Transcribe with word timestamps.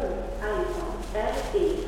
einfach 0.00 0.94
RE 1.14 1.52
60 1.52 1.84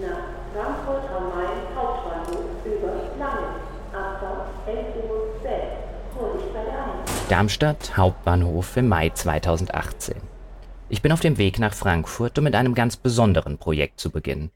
nach 0.00 0.30
Frankfurt 0.54 1.10
am 1.10 1.28
Main 1.28 1.76
Hauptbahnhof 1.76 2.44
über 2.64 2.92
Langen. 3.18 3.60
Abfahrt 3.92 4.48
11 4.66 4.78
Uhr 5.08 5.34
spät. 5.38 5.62
Hol 6.18 6.38
dich 6.38 6.52
bei 6.52 6.64
der 6.64 6.84
ein. 6.84 7.28
Darmstadt 7.28 7.96
Hauptbahnhof 7.96 8.76
im 8.76 8.88
Mai 8.88 9.10
2018. 9.10 10.16
Ich 10.88 11.02
bin 11.02 11.12
auf 11.12 11.20
dem 11.20 11.38
Weg 11.38 11.58
nach 11.58 11.74
Frankfurt, 11.74 12.38
um 12.38 12.44
mit 12.44 12.54
einem 12.54 12.74
ganz 12.74 12.96
besonderen 12.96 13.58
Projekt 13.58 14.00
zu 14.00 14.10
beginnen. 14.10 14.50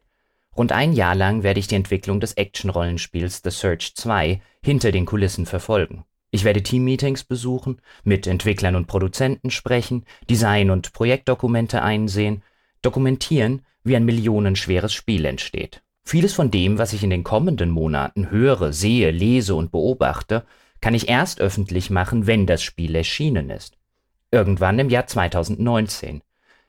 Rund 0.56 0.72
ein 0.72 0.92
Jahr 0.92 1.14
lang 1.14 1.42
werde 1.42 1.60
ich 1.60 1.66
die 1.66 1.74
Entwicklung 1.74 2.20
des 2.20 2.34
Action-Rollenspiels 2.34 3.42
The 3.44 3.50
Search 3.50 3.94
2 3.94 4.40
hinter 4.62 4.92
den 4.92 5.04
Kulissen 5.04 5.46
verfolgen. 5.46 6.04
Ich 6.30 6.44
werde 6.44 6.62
Teammeetings 6.62 7.24
besuchen, 7.24 7.80
mit 8.02 8.26
Entwicklern 8.26 8.74
und 8.74 8.86
Produzenten 8.86 9.50
sprechen, 9.50 10.04
Design- 10.28 10.70
und 10.70 10.92
Projektdokumente 10.92 11.82
einsehen, 11.82 12.42
dokumentieren, 12.84 13.62
wie 13.82 13.96
ein 13.96 14.04
millionenschweres 14.04 14.92
Spiel 14.92 15.24
entsteht. 15.24 15.82
Vieles 16.02 16.34
von 16.34 16.50
dem, 16.50 16.78
was 16.78 16.92
ich 16.92 17.02
in 17.02 17.10
den 17.10 17.24
kommenden 17.24 17.70
Monaten 17.70 18.30
höre, 18.30 18.72
sehe, 18.72 19.10
lese 19.10 19.54
und 19.54 19.72
beobachte, 19.72 20.44
kann 20.80 20.94
ich 20.94 21.08
erst 21.08 21.40
öffentlich 21.40 21.88
machen, 21.88 22.26
wenn 22.26 22.46
das 22.46 22.62
Spiel 22.62 22.94
erschienen 22.94 23.48
ist. 23.48 23.78
Irgendwann 24.30 24.78
im 24.78 24.90
Jahr 24.90 25.06
2019. 25.06 26.20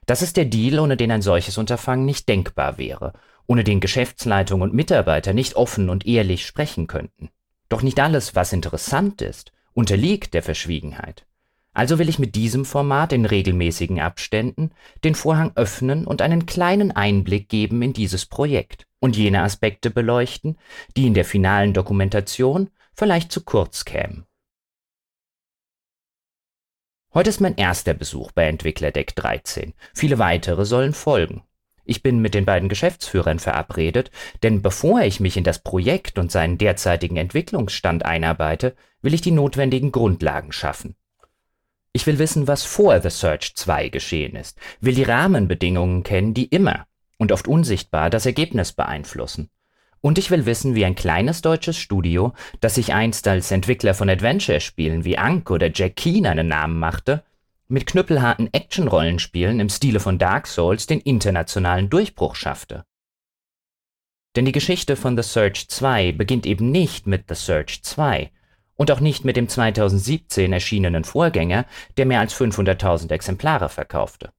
Das 0.06 0.22
ist 0.22 0.36
der 0.36 0.46
Deal, 0.46 0.78
ohne 0.78 0.96
den 0.96 1.10
ein 1.10 1.20
solches 1.20 1.58
Unterfangen 1.58 2.06
nicht 2.06 2.28
denkbar 2.28 2.78
wäre, 2.78 3.12
ohne 3.46 3.64
den 3.64 3.80
Geschäftsleitung 3.80 4.62
und 4.62 4.72
Mitarbeiter 4.72 5.34
nicht 5.34 5.54
offen 5.54 5.90
und 5.90 6.06
ehrlich 6.06 6.46
sprechen 6.46 6.86
könnten. 6.86 7.28
Doch 7.68 7.82
nicht 7.82 8.00
alles, 8.00 8.34
was 8.34 8.52
interessant 8.52 9.20
ist, 9.20 9.52
unterliegt 9.74 10.32
der 10.32 10.42
Verschwiegenheit. 10.42 11.26
Also 11.76 11.98
will 11.98 12.08
ich 12.08 12.18
mit 12.18 12.36
diesem 12.36 12.64
Format 12.64 13.12
in 13.12 13.26
regelmäßigen 13.26 14.00
Abständen 14.00 14.70
den 15.04 15.14
Vorhang 15.14 15.52
öffnen 15.56 16.06
und 16.06 16.22
einen 16.22 16.46
kleinen 16.46 16.90
Einblick 16.90 17.50
geben 17.50 17.82
in 17.82 17.92
dieses 17.92 18.24
Projekt 18.24 18.86
und 18.98 19.14
jene 19.14 19.42
Aspekte 19.42 19.90
beleuchten, 19.90 20.56
die 20.96 21.06
in 21.06 21.12
der 21.12 21.26
finalen 21.26 21.74
Dokumentation 21.74 22.70
vielleicht 22.94 23.30
zu 23.30 23.44
kurz 23.44 23.84
kämen. 23.84 24.24
Heute 27.12 27.28
ist 27.28 27.42
mein 27.42 27.56
erster 27.56 27.92
Besuch 27.92 28.32
bei 28.32 28.46
Entwicklerdeck 28.46 29.14
13. 29.14 29.74
Viele 29.92 30.18
weitere 30.18 30.64
sollen 30.64 30.94
folgen. 30.94 31.42
Ich 31.84 32.02
bin 32.02 32.20
mit 32.20 32.32
den 32.32 32.46
beiden 32.46 32.70
Geschäftsführern 32.70 33.38
verabredet, 33.38 34.10
denn 34.42 34.62
bevor 34.62 35.02
ich 35.02 35.20
mich 35.20 35.36
in 35.36 35.44
das 35.44 35.58
Projekt 35.58 36.18
und 36.18 36.32
seinen 36.32 36.56
derzeitigen 36.56 37.18
Entwicklungsstand 37.18 38.02
einarbeite, 38.06 38.74
will 39.02 39.12
ich 39.12 39.20
die 39.20 39.30
notwendigen 39.30 39.92
Grundlagen 39.92 40.52
schaffen. 40.52 40.96
Ich 41.96 42.06
will 42.06 42.18
wissen, 42.18 42.46
was 42.46 42.62
vor 42.62 43.00
The 43.00 43.08
Search 43.08 43.54
2 43.54 43.88
geschehen 43.88 44.36
ist, 44.36 44.58
will 44.82 44.94
die 44.94 45.04
Rahmenbedingungen 45.04 46.02
kennen, 46.02 46.34
die 46.34 46.44
immer 46.44 46.86
und 47.16 47.32
oft 47.32 47.48
unsichtbar 47.48 48.10
das 48.10 48.26
Ergebnis 48.26 48.74
beeinflussen. 48.74 49.48
Und 50.02 50.18
ich 50.18 50.30
will 50.30 50.44
wissen, 50.44 50.74
wie 50.74 50.84
ein 50.84 50.94
kleines 50.94 51.40
deutsches 51.40 51.78
Studio, 51.78 52.34
das 52.60 52.74
sich 52.74 52.92
einst 52.92 53.26
als 53.26 53.50
Entwickler 53.50 53.94
von 53.94 54.10
Adventure-Spielen 54.10 55.06
wie 55.06 55.16
Ank 55.16 55.50
oder 55.50 55.70
Jack 55.72 55.96
Keen 55.96 56.26
einen 56.26 56.48
Namen 56.48 56.78
machte, 56.78 57.24
mit 57.66 57.86
knüppelharten 57.86 58.52
Action-Rollenspielen 58.52 59.58
im 59.58 59.70
Stile 59.70 59.98
von 59.98 60.18
Dark 60.18 60.48
Souls 60.48 60.86
den 60.86 61.00
internationalen 61.00 61.88
Durchbruch 61.88 62.34
schaffte. 62.34 62.84
Denn 64.36 64.44
die 64.44 64.52
Geschichte 64.52 64.96
von 64.96 65.16
The 65.16 65.26
Search 65.26 65.66
2 65.70 66.12
beginnt 66.12 66.44
eben 66.44 66.70
nicht 66.70 67.06
mit 67.06 67.24
The 67.26 67.34
Search 67.34 67.82
2 67.82 68.32
und 68.76 68.90
auch 68.90 69.00
nicht 69.00 69.24
mit 69.24 69.36
dem 69.36 69.48
2017 69.48 70.52
erschienenen 70.52 71.04
Vorgänger, 71.04 71.66
der 71.96 72.06
mehr 72.06 72.20
als 72.20 72.34
500.000 72.34 73.10
Exemplare 73.10 73.68
verkaufte. 73.68 74.30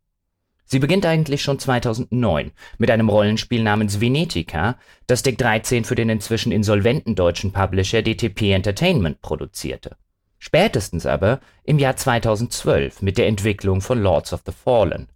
Sie 0.69 0.79
beginnt 0.79 1.05
eigentlich 1.05 1.41
schon 1.41 1.59
2009 1.59 2.51
mit 2.77 2.91
einem 2.91 3.07
Rollenspiel 3.07 3.63
namens 3.63 4.01
Venetica, 4.01 4.77
das 5.07 5.23
Deck 5.23 5.37
13 5.37 5.85
für 5.85 5.95
den 5.95 6.09
inzwischen 6.09 6.51
insolventen 6.51 7.15
deutschen 7.15 7.53
Publisher 7.53 8.01
DTP 8.01 8.51
Entertainment 8.51 9.21
produzierte. 9.21 9.95
Spätestens 10.39 11.05
aber 11.05 11.39
im 11.63 11.79
Jahr 11.79 11.95
2012 11.95 13.01
mit 13.01 13.17
der 13.17 13.27
Entwicklung 13.27 13.79
von 13.79 14.01
Lords 14.01 14.33
of 14.33 14.43
the 14.45 14.51
Fallen. 14.51 15.07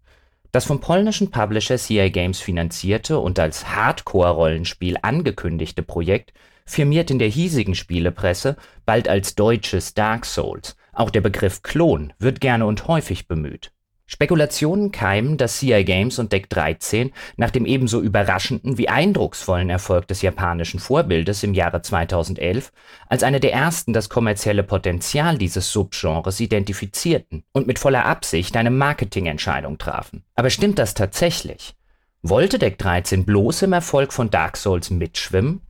Das 0.53 0.65
vom 0.65 0.79
polnischen 0.79 1.31
Publisher 1.31 1.77
CI 1.77 2.09
Games 2.11 2.39
finanzierte 2.39 3.19
und 3.19 3.37
als 3.37 3.67
Hardcore-Rollenspiel 3.67 4.97
angekündigte 5.01 5.83
Projekt 5.83 6.33
firmiert 6.65 7.11
in 7.11 7.19
der 7.19 7.27
hiesigen 7.27 7.75
Spielepresse 7.75 8.57
bald 8.85 9.07
als 9.07 9.35
deutsches 9.35 9.93
Dark 9.93 10.25
Souls. 10.25 10.75
Auch 10.93 11.09
der 11.09 11.21
Begriff 11.21 11.63
Klon 11.63 12.13
wird 12.19 12.41
gerne 12.41 12.65
und 12.65 12.87
häufig 12.87 13.27
bemüht 13.27 13.71
Spekulationen 14.13 14.91
keimen, 14.91 15.37
dass 15.37 15.59
CI 15.59 15.85
Games 15.85 16.19
und 16.19 16.33
Deck 16.33 16.49
13 16.49 17.13
nach 17.37 17.49
dem 17.49 17.65
ebenso 17.65 18.01
überraschenden 18.01 18.77
wie 18.77 18.89
eindrucksvollen 18.89 19.69
Erfolg 19.69 20.05
des 20.09 20.21
japanischen 20.21 20.81
Vorbildes 20.81 21.43
im 21.43 21.53
Jahre 21.53 21.81
2011 21.81 22.73
als 23.07 23.23
eine 23.23 23.39
der 23.39 23.53
ersten 23.53 23.93
das 23.93 24.09
kommerzielle 24.09 24.63
Potenzial 24.63 25.37
dieses 25.37 25.71
Subgenres 25.71 26.41
identifizierten 26.41 27.45
und 27.53 27.67
mit 27.67 27.79
voller 27.79 28.05
Absicht 28.05 28.57
eine 28.57 28.69
Marketingentscheidung 28.69 29.77
trafen. 29.77 30.25
Aber 30.35 30.49
stimmt 30.49 30.77
das 30.77 30.93
tatsächlich? 30.93 31.73
Wollte 32.21 32.59
Deck 32.59 32.79
13 32.79 33.23
bloß 33.23 33.61
im 33.61 33.71
Erfolg 33.71 34.11
von 34.11 34.29
Dark 34.29 34.57
Souls 34.57 34.89
mitschwimmen? 34.89 35.61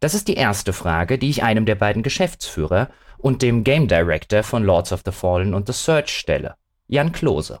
Das 0.00 0.14
ist 0.14 0.28
die 0.28 0.34
erste 0.34 0.72
Frage, 0.72 1.18
die 1.18 1.28
ich 1.28 1.42
einem 1.42 1.66
der 1.66 1.74
beiden 1.74 2.02
Geschäftsführer 2.02 2.88
und 3.18 3.42
dem 3.42 3.64
Game 3.64 3.86
Director 3.86 4.42
von 4.42 4.64
Lords 4.64 4.92
of 4.92 5.02
the 5.04 5.12
Fallen 5.12 5.52
und 5.52 5.66
The 5.66 5.74
Search 5.74 6.08
stelle, 6.08 6.54
Jan 6.88 7.12
Klose. 7.12 7.58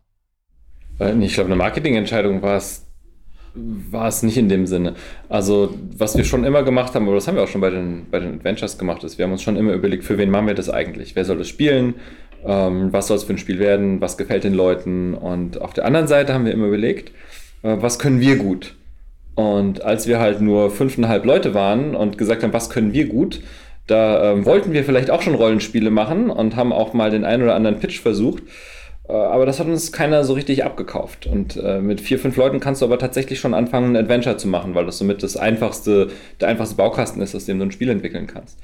Äh, 0.98 1.14
ich 1.18 1.34
glaube, 1.34 1.48
eine 1.48 1.56
Marketingentscheidung 1.56 2.40
war 2.40 2.56
es 2.56 2.86
war 3.54 4.06
es 4.06 4.22
nicht 4.22 4.36
in 4.36 4.48
dem 4.48 4.66
Sinne. 4.66 4.94
Also, 5.28 5.74
was 5.96 6.16
wir 6.16 6.24
schon 6.24 6.44
immer 6.44 6.62
gemacht 6.62 6.94
haben, 6.94 7.06
aber 7.06 7.16
das 7.16 7.26
haben 7.26 7.34
wir 7.34 7.42
auch 7.42 7.48
schon 7.48 7.60
bei 7.60 7.70
den, 7.70 8.06
bei 8.10 8.20
den 8.20 8.34
Adventures 8.34 8.78
gemacht, 8.78 9.02
ist, 9.02 9.18
wir 9.18 9.24
haben 9.24 9.32
uns 9.32 9.42
schon 9.42 9.56
immer 9.56 9.72
überlegt, 9.72 10.04
für 10.04 10.18
wen 10.18 10.30
machen 10.30 10.46
wir 10.46 10.54
das 10.54 10.70
eigentlich? 10.70 11.16
Wer 11.16 11.24
soll 11.24 11.40
es 11.40 11.48
spielen? 11.48 11.94
Ähm, 12.44 12.92
was 12.92 13.08
soll 13.08 13.16
es 13.16 13.24
für 13.24 13.32
ein 13.32 13.38
Spiel 13.38 13.58
werden? 13.58 14.00
Was 14.00 14.16
gefällt 14.16 14.44
den 14.44 14.54
Leuten? 14.54 15.14
Und 15.14 15.60
auf 15.60 15.72
der 15.72 15.84
anderen 15.84 16.06
Seite 16.06 16.32
haben 16.32 16.44
wir 16.44 16.52
immer 16.52 16.66
überlegt, 16.66 17.10
äh, 17.62 17.76
was 17.80 17.98
können 17.98 18.20
wir 18.20 18.36
gut? 18.36 18.76
Und 19.40 19.82
als 19.82 20.06
wir 20.06 20.20
halt 20.20 20.42
nur 20.42 20.70
fünfeinhalb 20.70 21.24
Leute 21.24 21.54
waren 21.54 21.96
und 21.96 22.18
gesagt 22.18 22.42
haben, 22.42 22.52
was 22.52 22.68
können 22.68 22.92
wir 22.92 23.06
gut, 23.06 23.40
da 23.86 24.32
ähm, 24.32 24.44
wollten 24.44 24.74
wir 24.74 24.84
vielleicht 24.84 25.10
auch 25.10 25.22
schon 25.22 25.34
Rollenspiele 25.34 25.90
machen 25.90 26.28
und 26.28 26.56
haben 26.56 26.74
auch 26.74 26.92
mal 26.92 27.10
den 27.10 27.24
einen 27.24 27.44
oder 27.44 27.54
anderen 27.54 27.80
Pitch 27.80 28.00
versucht. 28.00 28.42
Äh, 29.08 29.14
aber 29.14 29.46
das 29.46 29.58
hat 29.58 29.66
uns 29.66 29.92
keiner 29.92 30.24
so 30.24 30.34
richtig 30.34 30.62
abgekauft. 30.62 31.26
Und 31.26 31.56
äh, 31.56 31.80
mit 31.80 32.02
vier, 32.02 32.18
fünf 32.18 32.36
Leuten 32.36 32.60
kannst 32.60 32.82
du 32.82 32.84
aber 32.84 32.98
tatsächlich 32.98 33.40
schon 33.40 33.54
anfangen, 33.54 33.96
ein 33.96 34.04
Adventure 34.04 34.36
zu 34.36 34.46
machen, 34.46 34.74
weil 34.74 34.84
das 34.84 34.98
somit 34.98 35.22
das 35.22 35.38
einfachste, 35.38 36.08
der 36.38 36.48
einfachste 36.48 36.76
Baukasten 36.76 37.22
ist, 37.22 37.34
aus 37.34 37.46
dem 37.46 37.58
du 37.58 37.64
ein 37.64 37.72
Spiel 37.72 37.88
entwickeln 37.88 38.26
kannst. 38.26 38.58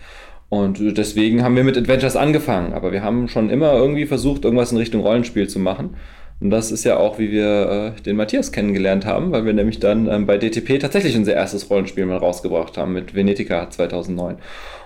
Und 0.51 0.79
deswegen 0.99 1.43
haben 1.43 1.57
wir 1.57 1.65
mit 1.65 1.79
Adventures 1.79 2.17
angefangen, 2.17 2.75
aber 2.75 2.93
wir 2.93 3.03
haben 3.03 3.29
schon 3.29 3.49
immer 3.49 3.73
irgendwie 3.73 4.05
versucht, 4.05 4.45
irgendwas 4.45 4.73
in 4.73 4.79
Richtung 4.79 5.01
Rollenspiel 5.01 5.49
zu 5.49 5.59
machen. 5.59 5.97
Und 6.41 6.51
das 6.51 6.71
ist 6.71 6.85
ja 6.85 6.99
auch, 6.99 7.19
wie 7.19 7.31
wir 7.31 7.95
äh, 7.97 8.03
den 8.03 8.17
Matthias 8.17 8.53
kennengelernt 8.53 9.07
haben, 9.07 9.33
weil 9.33 9.47
wir 9.47 9.55
nämlich 9.55 9.81
dann 9.81 10.07
ähm, 10.07 10.27
bei 10.27 10.37
DTP 10.37 10.79
tatsächlich 10.79 11.17
unser 11.17 11.35
erstes 11.35 11.71
Rollenspiel 11.71 12.05
mal 12.07 12.19
rausgebracht 12.19 12.77
haben 12.77 12.93
mit 12.93 13.15
Venetica 13.15 13.71
2009. 13.71 14.37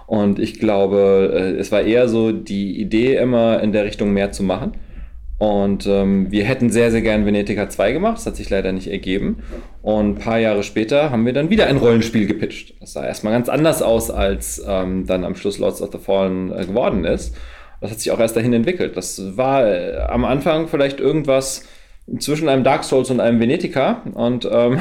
Und 0.06 0.38
ich 0.38 0.60
glaube, 0.60 1.32
äh, 1.34 1.58
es 1.58 1.72
war 1.72 1.82
eher 1.82 2.08
so 2.08 2.32
die 2.32 2.80
Idee 2.80 3.16
immer 3.16 3.60
in 3.62 3.72
der 3.72 3.84
Richtung 3.84 4.12
mehr 4.12 4.30
zu 4.30 4.42
machen 4.42 4.72
und 5.40 5.86
ähm, 5.86 6.30
wir 6.30 6.44
hätten 6.44 6.68
sehr, 6.68 6.90
sehr 6.90 7.00
gern 7.00 7.24
Venetica 7.24 7.66
2 7.66 7.92
gemacht. 7.92 8.18
Das 8.18 8.26
hat 8.26 8.36
sich 8.36 8.50
leider 8.50 8.72
nicht 8.72 8.88
ergeben. 8.88 9.42
Und 9.80 10.10
ein 10.10 10.14
paar 10.16 10.38
Jahre 10.38 10.62
später 10.62 11.10
haben 11.10 11.24
wir 11.24 11.32
dann 11.32 11.48
wieder 11.48 11.66
ein 11.66 11.78
Rollenspiel 11.78 12.26
gepitcht. 12.26 12.74
Das 12.78 12.92
sah 12.92 13.06
erstmal 13.06 13.32
ganz 13.32 13.48
anders 13.48 13.80
aus, 13.80 14.10
als 14.10 14.62
ähm, 14.68 15.06
dann 15.06 15.24
am 15.24 15.34
Schluss 15.34 15.58
Lords 15.58 15.80
of 15.80 15.92
the 15.92 15.98
Fallen 15.98 16.52
äh, 16.52 16.66
geworden 16.66 17.06
ist. 17.06 17.34
Das 17.80 17.90
hat 17.90 18.00
sich 18.00 18.10
auch 18.12 18.20
erst 18.20 18.36
dahin 18.36 18.52
entwickelt. 18.52 18.96
Das 18.96 19.36
war 19.36 19.66
äh, 19.66 19.96
am 19.96 20.24
Anfang 20.24 20.68
vielleicht 20.68 21.00
irgendwas 21.00 21.64
zwischen 22.18 22.48
einem 22.48 22.64
Dark 22.64 22.84
Souls 22.84 23.10
und 23.10 23.20
einem 23.20 23.40
Venetica. 23.40 24.02
Und 24.14 24.48
ähm, 24.50 24.78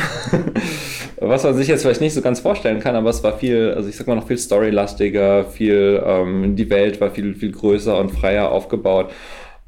was 1.20 1.44
man 1.44 1.56
sich 1.56 1.68
jetzt 1.68 1.84
vielleicht 1.84 2.02
nicht 2.02 2.14
so 2.14 2.22
ganz 2.22 2.40
vorstellen 2.40 2.80
kann, 2.80 2.96
aber 2.96 3.10
es 3.10 3.24
war 3.24 3.38
viel, 3.38 3.74
also 3.76 3.88
ich 3.88 3.96
sag 3.96 4.08
mal 4.08 4.16
noch 4.16 4.28
viel 4.28 4.38
storylastiger, 4.38 5.46
viel, 5.46 6.02
ähm, 6.06 6.56
die 6.56 6.70
Welt 6.70 7.00
war 7.00 7.12
viel, 7.12 7.36
viel 7.36 7.52
größer 7.52 7.98
und 7.98 8.10
freier 8.10 8.52
aufgebaut. 8.52 9.12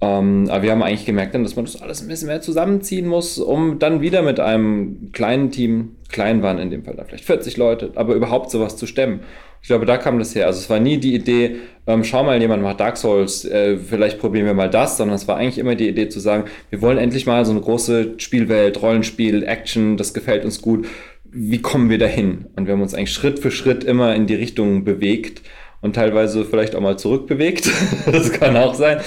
Ähm, 0.03 0.47
aber 0.49 0.63
wir 0.63 0.71
haben 0.71 0.81
eigentlich 0.81 1.05
gemerkt, 1.05 1.35
dass 1.35 1.55
man 1.55 1.65
das 1.65 1.79
alles 1.79 2.01
ein 2.01 2.07
bisschen 2.07 2.27
mehr 2.27 2.41
zusammenziehen 2.41 3.07
muss, 3.07 3.37
um 3.37 3.77
dann 3.77 4.01
wieder 4.01 4.23
mit 4.23 4.39
einem 4.39 5.11
kleinen 5.11 5.51
Team, 5.51 5.95
klein 6.09 6.41
waren 6.41 6.57
in 6.57 6.71
dem 6.71 6.83
Fall 6.83 6.95
da 6.95 7.03
vielleicht 7.03 7.25
40 7.25 7.55
Leute, 7.57 7.91
aber 7.95 8.15
überhaupt 8.15 8.49
sowas 8.49 8.77
zu 8.77 8.87
stemmen. 8.87 9.19
Ich 9.61 9.67
glaube, 9.67 9.85
da 9.85 9.97
kam 9.97 10.17
das 10.19 10.33
her. 10.33 10.47
Also 10.47 10.59
es 10.59 10.69
war 10.69 10.79
nie 10.79 10.97
die 10.97 11.13
Idee, 11.13 11.57
ähm, 11.87 12.03
schau 12.03 12.23
mal, 12.23 12.39
jemand 12.41 12.63
macht 12.63 12.79
Dark 12.79 12.97
Souls, 12.97 13.45
äh, 13.45 13.77
vielleicht 13.77 14.19
probieren 14.19 14.45
wir 14.45 14.53
mal 14.53 14.69
das, 14.69 14.97
sondern 14.97 15.15
es 15.15 15.27
war 15.27 15.37
eigentlich 15.37 15.57
immer 15.57 15.75
die 15.75 15.87
Idee 15.87 16.09
zu 16.09 16.19
sagen, 16.19 16.45
wir 16.69 16.81
wollen 16.81 16.97
endlich 16.97 17.25
mal 17.25 17.45
so 17.45 17.51
eine 17.51 17.61
große 17.61 18.15
Spielwelt, 18.17 18.81
Rollenspiel, 18.81 19.43
Action, 19.43 19.97
das 19.97 20.13
gefällt 20.13 20.45
uns 20.45 20.61
gut. 20.61 20.87
Wie 21.23 21.61
kommen 21.61 21.89
wir 21.89 21.97
dahin? 21.97 22.47
Und 22.55 22.65
wir 22.65 22.73
haben 22.73 22.81
uns 22.81 22.93
eigentlich 22.93 23.13
Schritt 23.13 23.39
für 23.39 23.51
Schritt 23.51 23.83
immer 23.83 24.15
in 24.15 24.27
die 24.27 24.35
Richtung 24.35 24.83
bewegt 24.83 25.41
und 25.81 25.95
teilweise 25.95 26.45
vielleicht 26.45 26.75
auch 26.75 26.81
mal 26.81 26.97
zurückbewegt. 26.97 27.69
das 28.11 28.31
kann 28.31 28.57
auch 28.57 28.73
sein. 28.73 28.99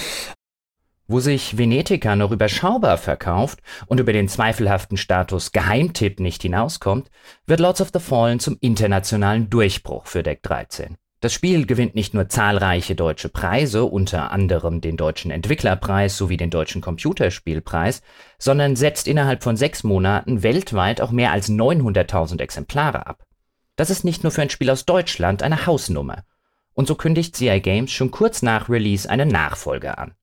Wo 1.07 1.19
sich 1.19 1.55
Venetica 1.57 2.15
noch 2.15 2.31
überschaubar 2.31 2.97
verkauft 2.97 3.59
und 3.85 3.99
über 3.99 4.11
den 4.11 4.27
zweifelhaften 4.27 4.97
Status 4.97 5.51
Geheimtipp 5.51 6.19
nicht 6.19 6.41
hinauskommt, 6.41 7.11
wird 7.45 7.59
Lords 7.59 7.81
of 7.81 7.91
the 7.93 7.99
Fallen 7.99 8.39
zum 8.39 8.57
internationalen 8.59 9.51
Durchbruch 9.51 10.07
für 10.07 10.23
Deck 10.23 10.41
13. 10.41 10.97
Das 11.21 11.31
Spiel 11.31 11.67
gewinnt 11.67 11.93
nicht 11.93 12.15
nur 12.15 12.27
zahlreiche 12.27 12.95
deutsche 12.95 13.29
Preise, 13.29 13.85
unter 13.85 14.31
anderem 14.31 14.81
den 14.81 14.97
Deutschen 14.97 15.29
Entwicklerpreis 15.29 16.17
sowie 16.17 16.37
den 16.37 16.49
Deutschen 16.49 16.81
Computerspielpreis, 16.81 18.01
sondern 18.39 18.75
setzt 18.75 19.07
innerhalb 19.07 19.43
von 19.43 19.57
sechs 19.57 19.83
Monaten 19.83 20.41
weltweit 20.41 21.01
auch 21.01 21.11
mehr 21.11 21.31
als 21.31 21.49
900.000 21.49 22.41
Exemplare 22.41 23.05
ab. 23.05 23.23
Das 23.75 23.91
ist 23.91 24.05
nicht 24.05 24.23
nur 24.23 24.31
für 24.31 24.41
ein 24.41 24.49
Spiel 24.49 24.71
aus 24.71 24.85
Deutschland 24.85 25.43
eine 25.43 25.67
Hausnummer. 25.67 26.23
Und 26.73 26.87
so 26.87 26.95
kündigt 26.95 27.35
CI 27.35 27.61
Games 27.61 27.91
schon 27.91 28.09
kurz 28.09 28.41
nach 28.41 28.69
Release 28.69 29.09
eine 29.09 29.25
Nachfolge 29.25 29.97
an. 29.97 30.15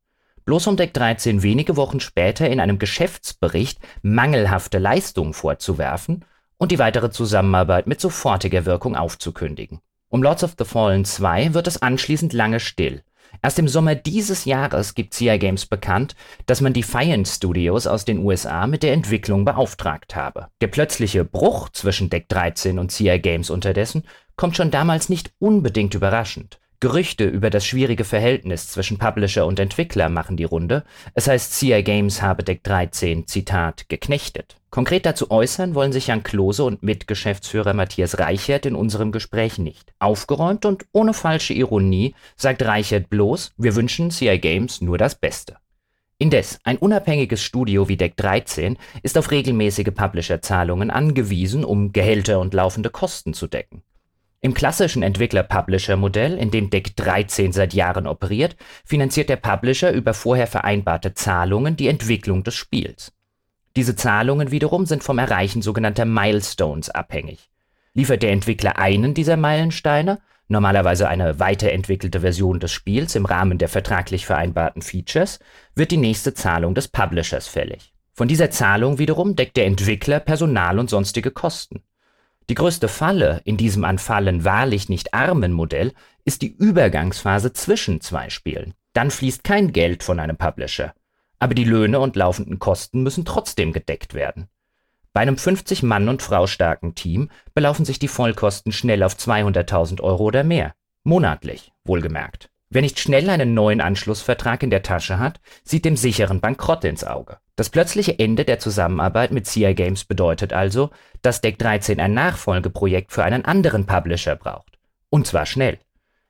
Bloß 0.44 0.66
um 0.66 0.76
Deck 0.76 0.92
13 0.94 1.42
wenige 1.42 1.76
Wochen 1.76 2.00
später 2.00 2.48
in 2.48 2.58
einem 2.58 2.78
Geschäftsbericht 2.78 3.78
mangelhafte 4.02 4.78
Leistungen 4.78 5.34
vorzuwerfen 5.34 6.24
und 6.58 6.72
die 6.72 6.78
weitere 6.78 7.10
Zusammenarbeit 7.10 7.86
mit 7.86 8.00
sofortiger 8.00 8.66
Wirkung 8.66 8.96
aufzukündigen. 8.96 9.80
Um 10.08 10.22
Lords 10.22 10.44
of 10.44 10.54
the 10.58 10.64
Fallen 10.64 11.04
2 11.04 11.54
wird 11.54 11.66
es 11.66 11.80
anschließend 11.80 12.32
lange 12.32 12.60
still. 12.60 13.02
Erst 13.40 13.58
im 13.58 13.68
Sommer 13.68 13.94
dieses 13.94 14.44
Jahres 14.44 14.94
gibt 14.94 15.14
CI 15.14 15.38
Games 15.38 15.66
bekannt, 15.66 16.14
dass 16.46 16.60
man 16.60 16.72
die 16.72 16.82
Fiant 16.82 17.26
Studios 17.26 17.86
aus 17.86 18.04
den 18.04 18.18
USA 18.18 18.66
mit 18.66 18.82
der 18.82 18.92
Entwicklung 18.92 19.44
beauftragt 19.44 20.14
habe. 20.14 20.48
Der 20.60 20.66
plötzliche 20.66 21.24
Bruch 21.24 21.70
zwischen 21.70 22.10
Deck 22.10 22.28
13 22.28 22.78
und 22.78 22.92
CI 22.92 23.18
Games 23.18 23.48
unterdessen 23.48 24.04
kommt 24.36 24.56
schon 24.56 24.70
damals 24.70 25.08
nicht 25.08 25.32
unbedingt 25.38 25.94
überraschend. 25.94 26.60
Gerüchte 26.82 27.26
über 27.26 27.49
das 27.49 27.64
schwierige 27.64 28.02
Verhältnis 28.02 28.67
zwischen 28.67 28.99
Publisher 28.99 29.46
und 29.46 29.61
Entwickler 29.61 30.08
machen 30.08 30.37
die 30.37 30.43
Runde. 30.43 30.82
Es 31.14 31.29
heißt, 31.29 31.55
CI 31.55 31.84
Games 31.84 32.23
habe 32.23 32.43
Deck 32.43 32.64
13, 32.64 33.29
Zitat, 33.29 33.88
geknechtet. 33.88 34.56
Konkret 34.70 35.06
dazu 35.06 35.31
äußern 35.31 35.76
wollen 35.76 35.93
sich 35.93 36.08
Jan 36.08 36.25
Klose 36.25 36.64
und 36.64 36.82
Mitgeschäftsführer 36.82 37.73
Matthias 37.73 38.19
Reichert 38.19 38.67
in 38.67 38.75
unserem 38.75 39.12
Gespräch 39.12 39.58
nicht. 39.58 39.94
Aufgeräumt 40.00 40.64
und 40.64 40.84
ohne 40.90 41.14
falsche 41.14 41.55
Ironie 41.55 42.17
sagt 42.34 42.62
Reichert 42.62 43.08
bloß, 43.11 43.52
wir 43.56 43.76
wünschen 43.76 44.11
CI 44.11 44.40
Games 44.40 44.81
nur 44.81 44.99
das 44.99 45.14
Beste. 45.14 45.58
Indes, 46.19 46.58
ein 46.64 46.79
unabhängiges 46.79 47.44
Studio 47.44 47.88
wie 47.88 47.96
Deck 47.96 48.17
13 48.17 48.76
ist 49.05 49.17
auf 49.17 49.31
regelmäßige 49.31 49.94
Publisher-Zahlungen 49.94 50.90
angewiesen, 50.90 51.64
um 51.64 51.93
Gehälter 51.93 52.40
und 52.40 52.55
laufende 52.55 52.90
Kosten 52.90 53.34
zu 53.34 53.46
decken. 53.46 53.84
Im 54.44 54.54
klassischen 54.54 55.04
Entwickler-Publisher-Modell, 55.04 56.36
in 56.36 56.50
dem 56.50 56.68
Deck 56.68 56.96
13 56.96 57.52
seit 57.52 57.74
Jahren 57.74 58.08
operiert, 58.08 58.56
finanziert 58.84 59.28
der 59.28 59.36
Publisher 59.36 59.92
über 59.92 60.14
vorher 60.14 60.48
vereinbarte 60.48 61.14
Zahlungen 61.14 61.76
die 61.76 61.86
Entwicklung 61.86 62.42
des 62.42 62.56
Spiels. 62.56 63.12
Diese 63.76 63.94
Zahlungen 63.94 64.50
wiederum 64.50 64.84
sind 64.84 65.04
vom 65.04 65.20
Erreichen 65.20 65.62
sogenannter 65.62 66.06
Milestones 66.06 66.90
abhängig. 66.90 67.50
Liefert 67.94 68.24
der 68.24 68.32
Entwickler 68.32 68.80
einen 68.80 69.14
dieser 69.14 69.36
Meilensteine, 69.36 70.18
normalerweise 70.48 71.08
eine 71.08 71.38
weiterentwickelte 71.38 72.18
Version 72.18 72.58
des 72.58 72.72
Spiels 72.72 73.14
im 73.14 73.26
Rahmen 73.26 73.58
der 73.58 73.68
vertraglich 73.68 74.26
vereinbarten 74.26 74.82
Features, 74.82 75.38
wird 75.76 75.92
die 75.92 75.96
nächste 75.98 76.34
Zahlung 76.34 76.74
des 76.74 76.88
Publishers 76.88 77.46
fällig. 77.46 77.94
Von 78.12 78.26
dieser 78.26 78.50
Zahlung 78.50 78.98
wiederum 78.98 79.36
deckt 79.36 79.56
der 79.56 79.66
Entwickler 79.66 80.18
Personal 80.18 80.80
und 80.80 80.90
sonstige 80.90 81.30
Kosten. 81.30 81.84
Die 82.48 82.54
größte 82.54 82.88
Falle 82.88 83.40
in 83.44 83.56
diesem 83.56 83.84
an 83.84 83.98
Fallen 83.98 84.44
wahrlich 84.44 84.88
nicht 84.88 85.14
armen 85.14 85.52
Modell 85.52 85.92
ist 86.24 86.42
die 86.42 86.54
Übergangsphase 86.54 87.52
zwischen 87.52 88.00
zwei 88.00 88.30
Spielen. 88.30 88.74
Dann 88.92 89.10
fließt 89.10 89.44
kein 89.44 89.72
Geld 89.72 90.02
von 90.02 90.18
einem 90.18 90.36
Publisher. 90.36 90.94
Aber 91.38 91.54
die 91.54 91.64
Löhne 91.64 92.00
und 92.00 92.16
laufenden 92.16 92.58
Kosten 92.58 93.02
müssen 93.02 93.24
trotzdem 93.24 93.72
gedeckt 93.72 94.14
werden. 94.14 94.48
Bei 95.12 95.20
einem 95.20 95.36
50 95.36 95.82
Mann 95.82 96.08
und 96.08 96.22
Frau 96.22 96.46
starken 96.46 96.94
Team 96.94 97.30
belaufen 97.54 97.84
sich 97.84 97.98
die 97.98 98.08
Vollkosten 98.08 98.72
schnell 98.72 99.02
auf 99.02 99.14
200.000 99.14 100.00
Euro 100.00 100.24
oder 100.24 100.44
mehr. 100.44 100.74
Monatlich, 101.04 101.72
wohlgemerkt. 101.84 102.48
Wer 102.70 102.80
nicht 102.80 102.98
schnell 102.98 103.28
einen 103.28 103.52
neuen 103.52 103.82
Anschlussvertrag 103.82 104.62
in 104.62 104.70
der 104.70 104.82
Tasche 104.82 105.18
hat, 105.18 105.40
sieht 105.64 105.84
dem 105.84 105.96
sicheren 105.96 106.40
Bankrott 106.40 106.84
ins 106.84 107.04
Auge. 107.04 107.38
Das 107.62 107.70
plötzliche 107.70 108.18
Ende 108.18 108.44
der 108.44 108.58
Zusammenarbeit 108.58 109.30
mit 109.30 109.46
CI 109.46 109.72
Games 109.72 110.04
bedeutet 110.04 110.52
also, 110.52 110.90
dass 111.22 111.42
Deck 111.42 111.60
13 111.60 112.00
ein 112.00 112.12
Nachfolgeprojekt 112.12 113.12
für 113.12 113.22
einen 113.22 113.44
anderen 113.44 113.86
Publisher 113.86 114.34
braucht. 114.34 114.80
Und 115.10 115.28
zwar 115.28 115.46
schnell. 115.46 115.78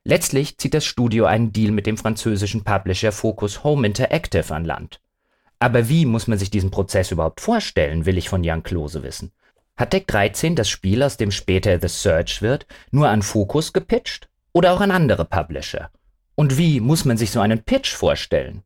Letztlich 0.05 0.59
zieht 0.59 0.75
das 0.75 0.85
Studio 0.85 1.25
einen 1.25 1.51
Deal 1.51 1.73
mit 1.73 1.87
dem 1.87 1.97
französischen 1.97 2.65
Publisher 2.65 3.13
Focus 3.13 3.65
Home 3.65 3.87
Interactive 3.87 4.55
an 4.55 4.67
Land. 4.67 5.01
Aber 5.59 5.89
wie 5.89 6.05
muss 6.05 6.27
man 6.27 6.37
sich 6.37 6.51
diesen 6.51 6.71
Prozess 6.71 7.11
überhaupt 7.11 7.41
vorstellen, 7.41 8.05
will 8.05 8.19
ich 8.19 8.29
von 8.29 8.45
Jan 8.45 8.63
Klose 8.63 9.03
wissen. 9.03 9.33
Hat 9.75 9.95
Deck 9.95 10.07
13 10.09 10.55
das 10.55 10.69
Spiel, 10.69 11.03
aus 11.03 11.17
dem 11.17 11.31
später 11.31 11.81
The 11.81 11.89
Search 11.89 12.43
wird, 12.43 12.67
nur 12.91 13.09
an 13.09 13.23
Focus 13.23 13.73
gepitcht? 13.73 14.29
Oder 14.53 14.75
auch 14.75 14.83
an 14.83 14.91
andere 14.91 15.25
Publisher? 15.25 15.91
Und 16.35 16.59
wie 16.59 16.81
muss 16.81 17.07
man 17.07 17.17
sich 17.17 17.31
so 17.31 17.41
einen 17.41 17.63
Pitch 17.63 17.95
vorstellen? 17.95 18.65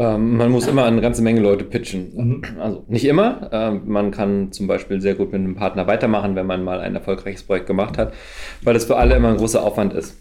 Ähm, 0.00 0.38
man 0.38 0.50
muss 0.50 0.66
immer 0.66 0.84
eine 0.86 1.02
ganze 1.02 1.20
Menge 1.20 1.42
Leute 1.42 1.64
pitchen. 1.64 2.12
Mhm. 2.14 2.42
Also 2.58 2.84
nicht 2.88 3.04
immer. 3.04 3.50
Ähm, 3.52 3.82
man 3.84 4.10
kann 4.10 4.50
zum 4.50 4.66
Beispiel 4.66 4.98
sehr 5.02 5.14
gut 5.14 5.30
mit 5.30 5.42
einem 5.42 5.56
Partner 5.56 5.86
weitermachen, 5.86 6.34
wenn 6.36 6.46
man 6.46 6.64
mal 6.64 6.80
ein 6.80 6.94
erfolgreiches 6.94 7.42
Projekt 7.42 7.66
gemacht 7.66 7.98
hat, 7.98 8.14
weil 8.62 8.74
es 8.76 8.86
für 8.86 8.96
alle 8.96 9.14
immer 9.14 9.28
ein 9.28 9.36
großer 9.36 9.62
Aufwand 9.62 9.92
ist. 9.92 10.16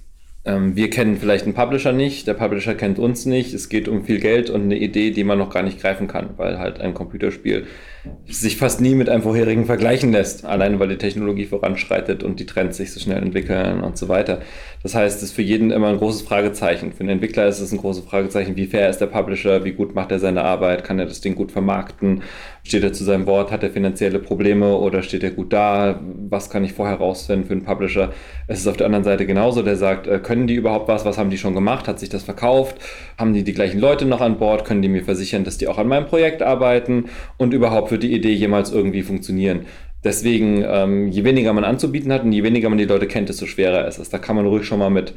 Ähm, 0.46 0.76
wir 0.76 0.90
kennen 0.90 1.18
vielleicht 1.18 1.46
einen 1.46 1.54
Publisher 1.54 1.92
nicht, 1.92 2.26
der 2.28 2.34
Publisher 2.34 2.74
kennt 2.74 2.98
uns 2.98 3.26
nicht. 3.26 3.54
Es 3.54 3.68
geht 3.68 3.88
um 3.88 4.06
viel 4.06 4.20
Geld 4.20 4.50
und 4.50 4.64
eine 4.64 4.78
Idee, 4.78 5.12
die 5.12 5.24
man 5.24 5.38
noch 5.38 5.50
gar 5.50 5.64
nicht 5.64 5.82
greifen 5.82 6.08
kann, 6.08 6.32
weil 6.38 6.60
halt 6.60 6.80
ein 6.80 6.94
Computerspiel 6.94 7.68
sich 8.26 8.56
fast 8.56 8.80
nie 8.80 8.96
mit 8.96 9.10
einem 9.10 9.24
vorherigen 9.24 9.66
vergleichen 9.66 10.14
lässt, 10.14 10.46
allein 10.46 10.80
weil 10.80 10.88
die 10.88 10.98
Technologie 10.98 11.46
voranschreitet 11.46 12.24
und 12.24 12.40
die 12.40 12.46
Trends 12.46 12.78
sich 12.78 12.94
so 12.94 13.00
schnell 13.00 13.22
entwickeln 13.22 13.82
und 13.82 13.98
so 13.98 14.08
weiter. 14.08 14.42
Das 14.82 14.96
heißt, 14.96 15.18
es 15.18 15.24
ist 15.24 15.32
für 15.34 15.42
jeden 15.42 15.72
immer 15.72 15.90
ein 15.90 15.98
großes 15.98 16.22
Fragezeichen. 16.22 16.94
Für 16.94 17.04
den 17.04 17.10
Entwickler 17.10 17.48
ist 17.48 17.60
es 17.60 17.74
ein 17.74 17.78
großes 17.78 18.06
Fragezeichen, 18.06 18.56
wie 18.56 18.68
fair 18.68 18.90
ist 18.90 19.00
der 19.00 19.08
Publisher, 19.08 19.66
wie 19.66 19.74
gut 19.74 19.96
macht 19.96 20.12
er 20.12 20.20
seine 20.20 20.44
Arbeit, 20.44 20.86
kann 20.86 21.00
er 21.00 21.06
das 21.06 21.20
Ding 21.20 21.36
gut 21.36 21.52
vermarkten, 21.52 22.24
steht 22.64 22.84
er 22.84 22.94
zu 22.94 23.04
seinem 23.04 23.26
Wort, 23.26 23.52
hat 23.52 23.64
er 23.64 23.70
finanzielle 23.70 24.20
Probleme 24.20 24.76
oder 24.76 25.02
steht 25.02 25.24
er 25.24 25.32
gut 25.32 25.54
da, 25.54 26.00
was 26.30 26.50
kann 26.50 26.64
ich 26.64 26.74
vorher 26.74 26.98
rausfinden 26.98 27.46
für 27.46 27.54
einen 27.54 27.64
Publisher. 27.64 28.12
Es 28.48 28.60
ist 28.60 28.68
auf 28.68 28.78
der 28.78 28.86
anderen 28.86 29.04
Seite 29.04 29.26
genauso, 29.26 29.62
der 29.62 29.76
sagt, 29.76 30.08
äh, 30.08 30.20
können 30.20 30.48
die 30.48 30.56
überhaupt 30.56 30.88
was, 30.88 31.06
was 31.06 31.18
haben 31.18 31.30
die 31.30 31.38
schon 31.38 31.56
gemacht, 31.56 31.88
hat 31.88 32.00
sich 32.00 32.10
das 32.10 32.24
verkauft, 32.24 32.78
haben 33.18 33.34
die 33.34 33.44
die 33.44 33.54
gleichen 33.54 33.80
Leute 33.80 34.06
noch 34.06 34.22
an 34.22 34.38
Bord, 34.38 34.66
können 34.66 34.82
die 34.82 34.90
mir 34.90 35.04
versichern, 35.04 35.44
dass 35.44 35.58
die 35.58 35.68
auch 35.68 35.78
an 35.78 35.88
meinem 35.88 36.06
Projekt 36.06 36.42
arbeiten 36.42 37.06
und 37.38 37.54
überhaupt 37.54 37.92
wird 37.92 38.04
die 38.04 38.14
Idee 38.14 38.34
jemals 38.34 38.72
irgendwie 38.72 39.04
funktionieren. 39.04 39.66
Deswegen, 40.04 40.64
ähm, 40.66 41.10
je 41.10 41.26
weniger 41.26 41.52
man 41.52 41.66
anzubieten 41.66 42.14
hat 42.14 42.24
und 42.24 42.32
je 42.32 42.44
weniger 42.44 42.70
man 42.70 42.78
die 42.78 42.86
Leute 42.86 43.08
kennt, 43.08 43.28
desto 43.28 43.46
schwerer 43.46 43.86
ist 43.88 44.00
es. 44.00 44.10
Da 44.10 44.18
kann 44.18 44.36
man 44.36 44.46
ruhig 44.46 44.66
schon 44.66 44.80
mal 44.80 44.90
mit 44.90 45.14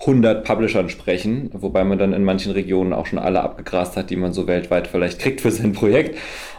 100 0.00 0.44
Publishern 0.44 0.88
sprechen, 0.88 1.50
wobei 1.52 1.84
man 1.84 1.98
dann 1.98 2.12
in 2.12 2.24
manchen 2.24 2.52
Regionen 2.52 2.92
auch 2.92 3.06
schon 3.06 3.18
alle 3.18 3.42
abgegrast 3.42 3.96
hat, 3.96 4.10
die 4.10 4.16
man 4.16 4.32
so 4.32 4.46
weltweit 4.46 4.88
vielleicht 4.88 5.18
kriegt 5.18 5.40
für 5.40 5.50
sein 5.50 5.72
Projekt. 5.72 6.18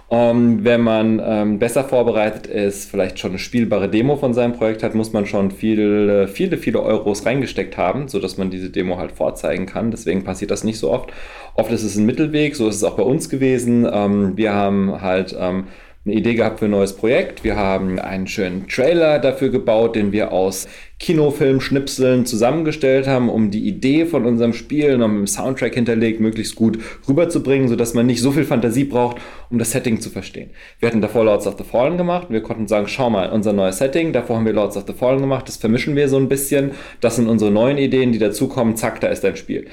Ähm, 0.10 0.64
wenn 0.64 0.82
man 0.82 1.22
ähm, 1.22 1.60
besser 1.60 1.84
vorbereitet 1.84 2.48
ist, 2.48 2.90
vielleicht 2.90 3.20
schon 3.20 3.32
eine 3.32 3.40
spielbare 3.40 3.90
Demo 3.90 4.16
von 4.16 4.34
seinem 4.34 4.54
Projekt 4.54 4.82
hat, 4.82 4.96
muss 4.96 5.12
man 5.12 5.26
schon 5.26 5.52
viele, 5.52 6.30
viele, 6.30 6.58
viele 6.58 6.82
Euros 6.82 7.26
reingesteckt 7.26 7.78
haben, 7.78 8.08
sodass 8.08 8.38
man 8.38 8.50
diese 8.50 8.70
Demo 8.70 8.98
halt 8.98 9.12
vorzeigen 9.12 9.66
kann. 9.66 9.92
Deswegen 9.92 10.24
passiert 10.24 10.52
das 10.52 10.64
nicht 10.64 10.80
so 10.80 10.92
oft. 10.92 11.12
Oft 11.56 11.72
ist 11.72 11.84
es 11.84 11.98
ein 11.98 12.06
Mittelweg, 12.06 12.56
so 12.56 12.70
ist 12.70 12.76
es 12.78 12.84
auch 12.86 12.96
bei 12.96 13.04
uns 13.04 13.28
gewesen. 13.28 13.86
Ähm, 13.92 14.38
wir 14.38 14.54
haben 14.54 15.02
halt 15.02 15.36
ähm, 15.38 15.68
eine 16.08 16.16
Idee 16.16 16.36
gehabt 16.36 16.60
für 16.60 16.66
ein 16.66 16.72
neues 16.72 16.94
Projekt. 16.94 17.44
Wir 17.44 17.58
haben 17.58 18.00
einen 18.00 18.28
schönen 18.28 18.68
Trailer 18.70 19.20
dafür 19.20 19.50
gebaut, 19.50 19.98
den 19.98 20.14
wir 20.14 20.32
aus 20.32 20.70
Kinofilmschnipseln 21.00 22.26
zusammengestellt 22.26 23.08
haben, 23.08 23.30
um 23.30 23.52
die 23.52 23.68
Idee 23.68 24.06
von 24.06 24.26
unserem 24.26 24.54
Spiel 24.54 24.98
noch 24.98 25.10
mit 25.10 25.20
dem 25.20 25.28
Soundtrack 25.28 25.74
hinterlegt 25.74 26.22
möglichst 26.22 26.56
gut 26.56 26.80
rüberzubringen, 27.10 27.68
sodass 27.68 27.94
man 27.94 28.06
nicht 28.06 28.22
so 28.22 28.32
viel 28.32 28.46
Fantasie 28.46 28.86
braucht, 28.86 29.18
um 29.50 29.60
das 29.60 29.72
Setting 29.72 30.00
zu 30.00 30.10
verstehen. 30.10 30.52
Wir 30.80 30.88
hatten 30.88 31.02
davor 31.02 31.26
Lords 31.26 31.46
of 31.46 31.58
the 31.58 31.66
Fallen 31.66 31.98
gemacht 31.98 32.30
und 32.30 32.34
wir 32.34 32.42
konnten 32.42 32.68
sagen, 32.68 32.88
schau 32.88 33.10
mal, 33.10 33.30
unser 33.30 33.52
neues 33.52 33.78
Setting, 33.78 34.14
davor 34.14 34.38
haben 34.38 34.46
wir 34.46 34.54
Lords 34.54 34.78
of 34.78 34.86
the 34.88 34.94
Fallen 34.94 35.20
gemacht, 35.20 35.50
das 35.50 35.58
vermischen 35.58 35.98
wir 35.98 36.08
so 36.08 36.18
ein 36.18 36.30
bisschen, 36.30 36.72
das 37.02 37.18
sind 37.18 37.28
unsere 37.28 37.52
neuen 37.52 37.78
Ideen, 37.78 38.14
die 38.14 38.20
dazukommen, 38.20 38.78
zack, 38.78 39.02
da 39.02 39.08
ist 39.08 39.26
dein 39.26 39.36
Spiel. 39.36 39.68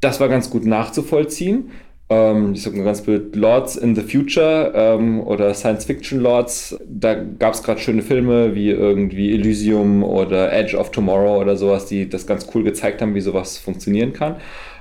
Das 0.00 0.20
war 0.20 0.28
ganz 0.28 0.48
gut 0.48 0.64
nachzuvollziehen 0.64 1.70
ähm, 2.12 2.52
ich 2.54 2.62
sag 2.62 2.74
mal 2.74 2.84
ganz 2.84 3.00
blöd, 3.00 3.34
Lords 3.34 3.76
in 3.76 3.94
the 3.94 4.02
Future 4.02 4.72
ähm, 4.74 5.20
oder 5.20 5.54
Science 5.54 5.84
Fiction 5.84 6.20
Lords. 6.20 6.76
Da 6.86 7.14
gab 7.14 7.54
es 7.54 7.62
gerade 7.62 7.80
schöne 7.80 8.02
Filme 8.02 8.54
wie 8.54 8.70
irgendwie 8.70 9.32
Elysium 9.32 10.04
oder 10.04 10.52
Edge 10.52 10.76
of 10.76 10.90
Tomorrow 10.90 11.40
oder 11.40 11.56
sowas, 11.56 11.86
die 11.86 12.08
das 12.08 12.26
ganz 12.26 12.46
cool 12.54 12.64
gezeigt 12.64 13.00
haben, 13.00 13.14
wie 13.14 13.20
sowas 13.20 13.56
funktionieren 13.58 14.12
kann. 14.12 14.36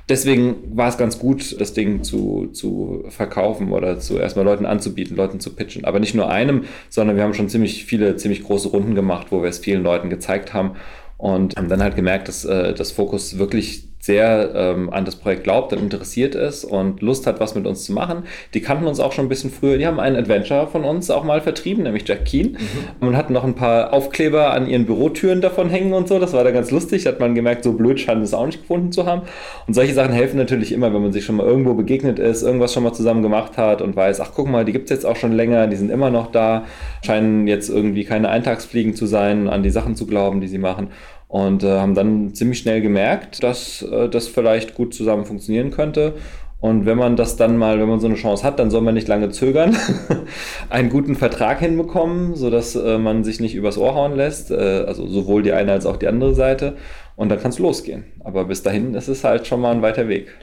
Deswegen 0.10 0.76
war 0.76 0.90
es 0.90 0.98
ganz 0.98 1.20
gut, 1.20 1.60
das 1.62 1.74
Ding 1.74 2.04
zu, 2.04 2.48
zu 2.52 3.06
verkaufen 3.08 3.72
oder 3.72 4.00
zu 4.00 4.18
erstmal 4.18 4.44
Leuten 4.44 4.66
anzubieten, 4.66 5.16
Leuten 5.16 5.40
zu 5.40 5.56
pitchen. 5.56 5.86
Aber 5.86 6.00
nicht 6.00 6.16
nur 6.16 6.30
einem, 6.30 6.66
sondern 6.90 7.16
wir 7.16 7.24
haben 7.24 7.34
schon 7.34 7.48
ziemlich 7.48 7.86
viele, 7.86 8.18
ziemlich 8.18 8.44
große 8.44 8.70
Runden 8.70 8.96
gemacht, 8.96 9.28
wo 9.30 9.42
wir 9.42 9.50
es 9.50 9.60
vielen 9.60 9.84
Leuten 9.84 10.10
gezeigt 10.10 10.54
haben 10.54 10.72
und 11.18 11.56
haben 11.56 11.70
dann 11.70 11.82
halt 11.82 11.96
gemerkt, 11.96 12.28
dass 12.28 12.44
äh, 12.44 12.74
das 12.74 12.92
Fokus 12.92 13.38
wirklich 13.38 13.91
sehr 14.02 14.52
ähm, 14.56 14.90
an 14.92 15.06
das 15.06 15.16
Projekt 15.16 15.44
glaubt 15.44 15.72
und 15.74 15.80
interessiert 15.80 16.34
ist 16.34 16.66
und 16.66 17.02
Lust 17.02 17.28
hat, 17.28 17.40
was 17.40 17.54
mit 17.56 17.68
uns 17.68 17.86
zu 17.86 17.94
machen. 17.94 18.24
Die 18.56 18.62
kannten 18.62 18.88
uns 18.88 19.00
auch 19.00 19.12
schon 19.12 19.26
ein 19.26 19.30
bisschen 19.30 19.52
früher. 19.52 19.78
Die 19.78 19.86
haben 19.86 20.00
einen 20.00 20.16
Adventure 20.16 20.68
von 20.68 20.84
uns 20.84 21.12
auch 21.12 21.24
mal 21.24 21.40
vertrieben, 21.40 21.84
nämlich 21.84 22.08
Jack 22.08 22.26
Keen. 22.26 22.58
Mhm. 23.00 23.08
Und 23.08 23.16
hatten 23.16 23.34
noch 23.34 23.44
ein 23.44 23.54
paar 23.54 23.94
Aufkleber 23.94 24.52
an 24.52 24.68
ihren 24.68 24.88
Bürotüren 24.88 25.40
davon 25.40 25.70
hängen 25.70 25.94
und 25.94 26.08
so. 26.08 26.18
Das 26.18 26.34
war 26.34 26.44
da 26.44 26.50
ganz 26.50 26.72
lustig. 26.72 27.04
Da 27.04 27.12
hat 27.12 27.20
man 27.20 27.36
gemerkt, 27.36 27.64
so 27.64 27.74
blöd 27.74 28.00
scheint 28.00 28.24
es 28.24 28.34
auch 28.34 28.46
nicht 28.48 28.62
gefunden 28.62 28.92
zu 28.92 29.06
haben. 29.06 29.22
Und 29.68 29.76
solche 29.76 29.94
Sachen 29.94 30.14
helfen 30.14 30.38
natürlich 30.38 30.72
immer, 30.72 30.92
wenn 30.94 31.02
man 31.04 31.14
sich 31.14 31.24
schon 31.24 31.36
mal 31.36 31.46
irgendwo 31.46 31.76
begegnet 31.76 32.18
ist, 32.18 32.42
irgendwas 32.42 32.74
schon 32.74 32.84
mal 32.84 32.94
zusammen 32.94 33.22
gemacht 33.22 33.58
hat 33.58 33.84
und 33.84 33.96
weiß, 33.96 34.20
ach 34.20 34.32
guck 34.34 34.50
mal, 34.50 34.66
die 34.66 34.72
gibt 34.72 34.86
es 34.86 34.90
jetzt 34.90 35.06
auch 35.06 35.16
schon 35.16 35.32
länger, 35.32 35.68
die 35.68 35.76
sind 35.76 35.92
immer 35.92 36.10
noch 36.10 36.32
da, 36.32 36.66
scheinen 37.06 37.48
jetzt 37.48 37.70
irgendwie 37.70 38.04
keine 38.04 38.30
Eintagsfliegen 38.30 38.96
zu 38.96 39.06
sein, 39.06 39.48
an 39.48 39.62
die 39.62 39.70
Sachen 39.70 39.96
zu 39.96 40.08
glauben, 40.08 40.42
die 40.42 40.48
sie 40.48 40.58
machen 40.58 40.90
und 41.32 41.64
äh, 41.64 41.80
haben 41.80 41.96
dann 41.96 42.34
ziemlich 42.34 42.60
schnell 42.60 42.82
gemerkt, 42.82 43.42
dass 43.42 43.84
äh, 43.84 44.10
das 44.10 44.28
vielleicht 44.28 44.76
gut 44.76 44.94
zusammen 44.94 45.26
funktionieren 45.26 45.72
könnte. 45.72 46.16
Und 46.60 46.86
wenn 46.86 46.98
man 46.98 47.16
das 47.16 47.38
dann 47.38 47.56
mal, 47.58 47.80
wenn 47.80 47.88
man 47.88 48.02
so 48.02 48.08
eine 48.08 48.18
Chance 48.18 48.44
hat, 48.44 48.60
dann 48.60 48.70
soll 48.70 48.82
man 48.82 48.94
nicht 48.94 49.08
lange 49.08 49.30
zögern, 49.30 49.78
einen 50.70 50.90
guten 50.90 51.16
Vertrag 51.16 51.60
hinbekommen, 51.60 52.36
sodass 52.36 52.76
äh, 52.76 52.98
man 52.98 53.24
sich 53.24 53.40
nicht 53.40 53.56
übers 53.56 53.78
Ohr 53.78 53.96
hauen 53.96 54.18
lässt, 54.18 54.52
äh, 54.52 54.84
also 54.86 55.08
sowohl 55.08 55.42
die 55.42 55.54
eine 55.54 55.72
als 55.72 55.86
auch 55.86 55.96
die 55.96 56.10
andere 56.10 56.36
Seite. 56.36 56.76
Und 57.16 57.30
dann 57.30 57.40
kann 57.40 57.52
es 57.52 57.60
losgehen. 57.60 58.04
Aber 58.26 58.44
bis 58.44 58.62
dahin 58.62 58.94
ist 58.94 59.08
es 59.08 59.24
halt 59.24 59.48
schon 59.48 59.62
mal 59.62 59.72
ein 59.72 59.82
weiter 59.82 60.10
Weg. 60.10 60.38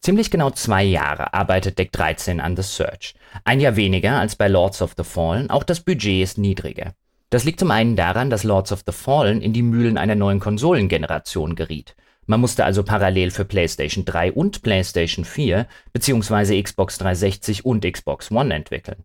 Ziemlich 0.00 0.32
genau 0.32 0.50
zwei 0.50 0.82
Jahre 0.82 1.34
arbeitet 1.34 1.78
Deck 1.78 1.92
13 1.92 2.40
an 2.40 2.56
The 2.56 2.62
Search. 2.62 3.14
Ein 3.44 3.60
Jahr 3.60 3.76
weniger 3.76 4.18
als 4.18 4.34
bei 4.34 4.48
Lords 4.48 4.82
of 4.82 4.94
the 4.96 5.04
Fallen, 5.04 5.50
auch 5.50 5.62
das 5.62 5.78
Budget 5.78 6.24
ist 6.24 6.36
niedriger. 6.36 6.94
Das 7.30 7.44
liegt 7.44 7.60
zum 7.60 7.70
einen 7.70 7.94
daran, 7.94 8.28
dass 8.28 8.42
Lords 8.42 8.72
of 8.72 8.82
the 8.84 8.92
Fallen 8.92 9.40
in 9.40 9.52
die 9.52 9.62
Mühlen 9.62 9.96
einer 9.96 10.16
neuen 10.16 10.40
Konsolengeneration 10.40 11.54
geriet. 11.54 11.94
Man 12.26 12.40
musste 12.40 12.64
also 12.64 12.82
parallel 12.82 13.30
für 13.30 13.44
PlayStation 13.44 14.04
3 14.04 14.32
und 14.32 14.62
PlayStation 14.62 15.24
4 15.24 15.66
bzw. 15.92 16.60
Xbox 16.60 16.98
360 16.98 17.64
und 17.64 17.84
Xbox 17.84 18.32
One 18.32 18.52
entwickeln. 18.52 19.04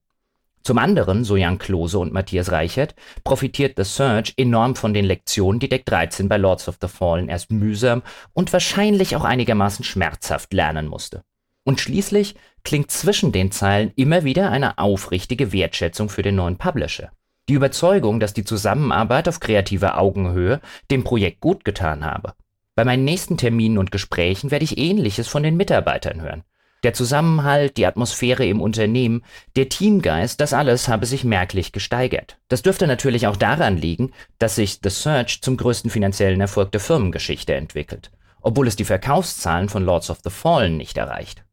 Zum 0.64 0.80
anderen, 0.80 1.24
so 1.24 1.36
Jan 1.36 1.60
Klose 1.60 2.00
und 2.00 2.14
Matthias 2.14 2.52
Reichert, 2.52 2.96
profitiert 3.24 3.76
The 3.78 3.84
Surge 3.84 4.34
enorm 4.38 4.76
von 4.76 4.96
den 4.96 5.06
Lektionen, 5.06 5.60
die 5.60 5.70
Deck 5.70 5.86
13 5.86 6.28
bei 6.28 6.38
Lords 6.38 6.68
of 6.68 6.80
the 6.82 6.88
Fallen 6.88 7.30
erst 7.30 7.52
mühsam 7.52 8.02
und 8.34 8.52
wahrscheinlich 8.52 9.16
auch 9.16 9.24
einigermaßen 9.24 9.86
schmerzhaft 9.86 10.52
lernen 10.52 10.88
musste. 10.88 11.24
Und 11.64 11.80
schließlich 11.80 12.34
klingt 12.64 12.90
zwischen 12.90 13.32
den 13.32 13.52
Zeilen 13.52 13.92
immer 13.96 14.24
wieder 14.24 14.50
eine 14.50 14.80
aufrichtige 14.80 15.54
Wertschätzung 15.54 16.10
für 16.10 16.24
den 16.24 16.36
neuen 16.36 16.58
Publisher. 16.58 17.12
Die 17.48 17.54
Überzeugung, 17.54 18.20
dass 18.20 18.34
die 18.34 18.44
Zusammenarbeit 18.44 19.30
auf 19.30 19.40
kreativer 19.40 20.00
Augenhöhe 20.00 20.62
dem 20.90 21.04
Projekt 21.04 21.42
gut 21.42 21.64
getan 21.64 22.04
habe. 22.04 22.34
Bei 22.74 22.84
meinen 22.84 23.06
nächsten 23.06 23.38
Terminen 23.38 23.78
und 23.78 23.92
Gesprächen 23.92 24.50
werde 24.50 24.66
ich 24.66 24.80
Ähnliches 24.80 25.28
von 25.28 25.44
den 25.44 25.56
Mitarbeitern 25.56 26.22
hören. 26.22 26.44
Der 26.84 26.94
Zusammenhalt, 26.94 27.78
die 27.78 27.86
Atmosphäre 27.86 28.46
im 28.46 28.62
Unternehmen, 28.62 29.24
der 29.56 29.70
Teamgeist, 29.70 30.42
das 30.42 30.54
alles 30.54 30.88
habe 30.88 31.06
sich 31.06 31.24
merklich 31.24 31.72
gesteigert. 31.72 32.38
Das 32.48 32.64
dürfte 32.64 32.88
natürlich 32.88 33.28
auch 33.28 33.38
daran 33.38 33.78
liegen, 33.78 34.12
dass 34.40 34.56
sich 34.56 34.80
The 34.84 34.90
Search 34.90 35.42
zum 35.42 35.56
größten 35.56 35.90
finanziellen 35.90 36.42
Erfolg 36.42 36.72
der 36.72 36.82
Firmengeschichte 36.82 37.54
entwickelt, 37.54 38.12
obwohl 38.42 38.68
es 38.68 38.76
die 38.76 38.86
Verkaufszahlen 38.86 39.70
von 39.70 39.86
Lords 39.86 40.10
of 40.10 40.20
the 40.24 40.30
Fallen 40.30 40.78
nicht 40.78 40.98
erreicht. 40.98 41.44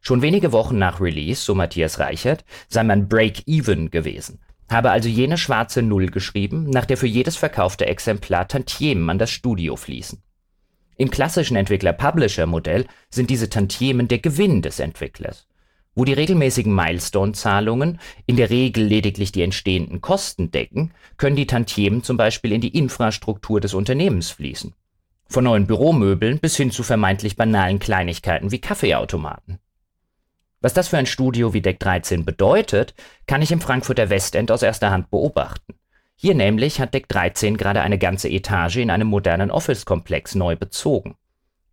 Schon 0.00 0.20
wenige 0.20 0.50
Wochen 0.52 0.78
nach 0.78 1.00
Release, 1.00 1.42
so 1.42 1.54
Matthias 1.54 1.98
Reichert, 1.98 2.44
sei 2.68 2.82
man 2.82 3.08
Break-Even 3.08 3.90
gewesen, 3.90 4.40
habe 4.72 4.90
also 4.90 5.08
jene 5.08 5.38
schwarze 5.38 5.82
Null 5.82 6.06
geschrieben, 6.06 6.68
nach 6.68 6.84
der 6.84 6.96
für 6.96 7.06
jedes 7.06 7.36
verkaufte 7.36 7.86
Exemplar 7.86 8.48
Tantiemen 8.48 9.08
an 9.10 9.18
das 9.18 9.30
Studio 9.30 9.76
fließen. 9.76 10.22
Im 10.96 11.10
klassischen 11.10 11.56
Entwickler-Publisher-Modell 11.56 12.86
sind 13.10 13.30
diese 13.30 13.48
Tantiemen 13.48 14.08
der 14.08 14.18
Gewinn 14.18 14.62
des 14.62 14.78
Entwicklers. 14.78 15.46
Wo 15.94 16.04
die 16.04 16.12
regelmäßigen 16.12 16.74
Milestone-Zahlungen 16.74 18.00
in 18.26 18.36
der 18.36 18.50
Regel 18.50 18.84
lediglich 18.84 19.30
die 19.30 19.42
entstehenden 19.42 20.00
Kosten 20.00 20.50
decken, 20.50 20.92
können 21.16 21.36
die 21.36 21.46
Tantiemen 21.46 22.02
zum 22.02 22.16
Beispiel 22.16 22.52
in 22.52 22.60
die 22.60 22.76
Infrastruktur 22.76 23.60
des 23.60 23.74
Unternehmens 23.74 24.30
fließen. 24.30 24.74
Von 25.26 25.44
neuen 25.44 25.66
Büromöbeln 25.66 26.38
bis 26.38 26.56
hin 26.56 26.70
zu 26.70 26.82
vermeintlich 26.82 27.36
banalen 27.36 27.78
Kleinigkeiten 27.78 28.50
wie 28.52 28.60
Kaffeeautomaten. 28.60 29.58
Was 30.62 30.74
das 30.74 30.88
für 30.88 30.96
ein 30.96 31.06
Studio 31.06 31.52
wie 31.52 31.60
Deck 31.60 31.80
13 31.80 32.24
bedeutet, 32.24 32.94
kann 33.26 33.42
ich 33.42 33.50
im 33.50 33.60
Frankfurter 33.60 34.10
Westend 34.10 34.52
aus 34.52 34.62
erster 34.62 34.92
Hand 34.92 35.10
beobachten. 35.10 35.74
Hier 36.14 36.36
nämlich 36.36 36.80
hat 36.80 36.94
Deck 36.94 37.08
13 37.08 37.56
gerade 37.56 37.80
eine 37.80 37.98
ganze 37.98 38.28
Etage 38.28 38.76
in 38.76 38.90
einem 38.90 39.08
modernen 39.08 39.50
Office-Komplex 39.50 40.36
neu 40.36 40.54
bezogen. 40.54 41.16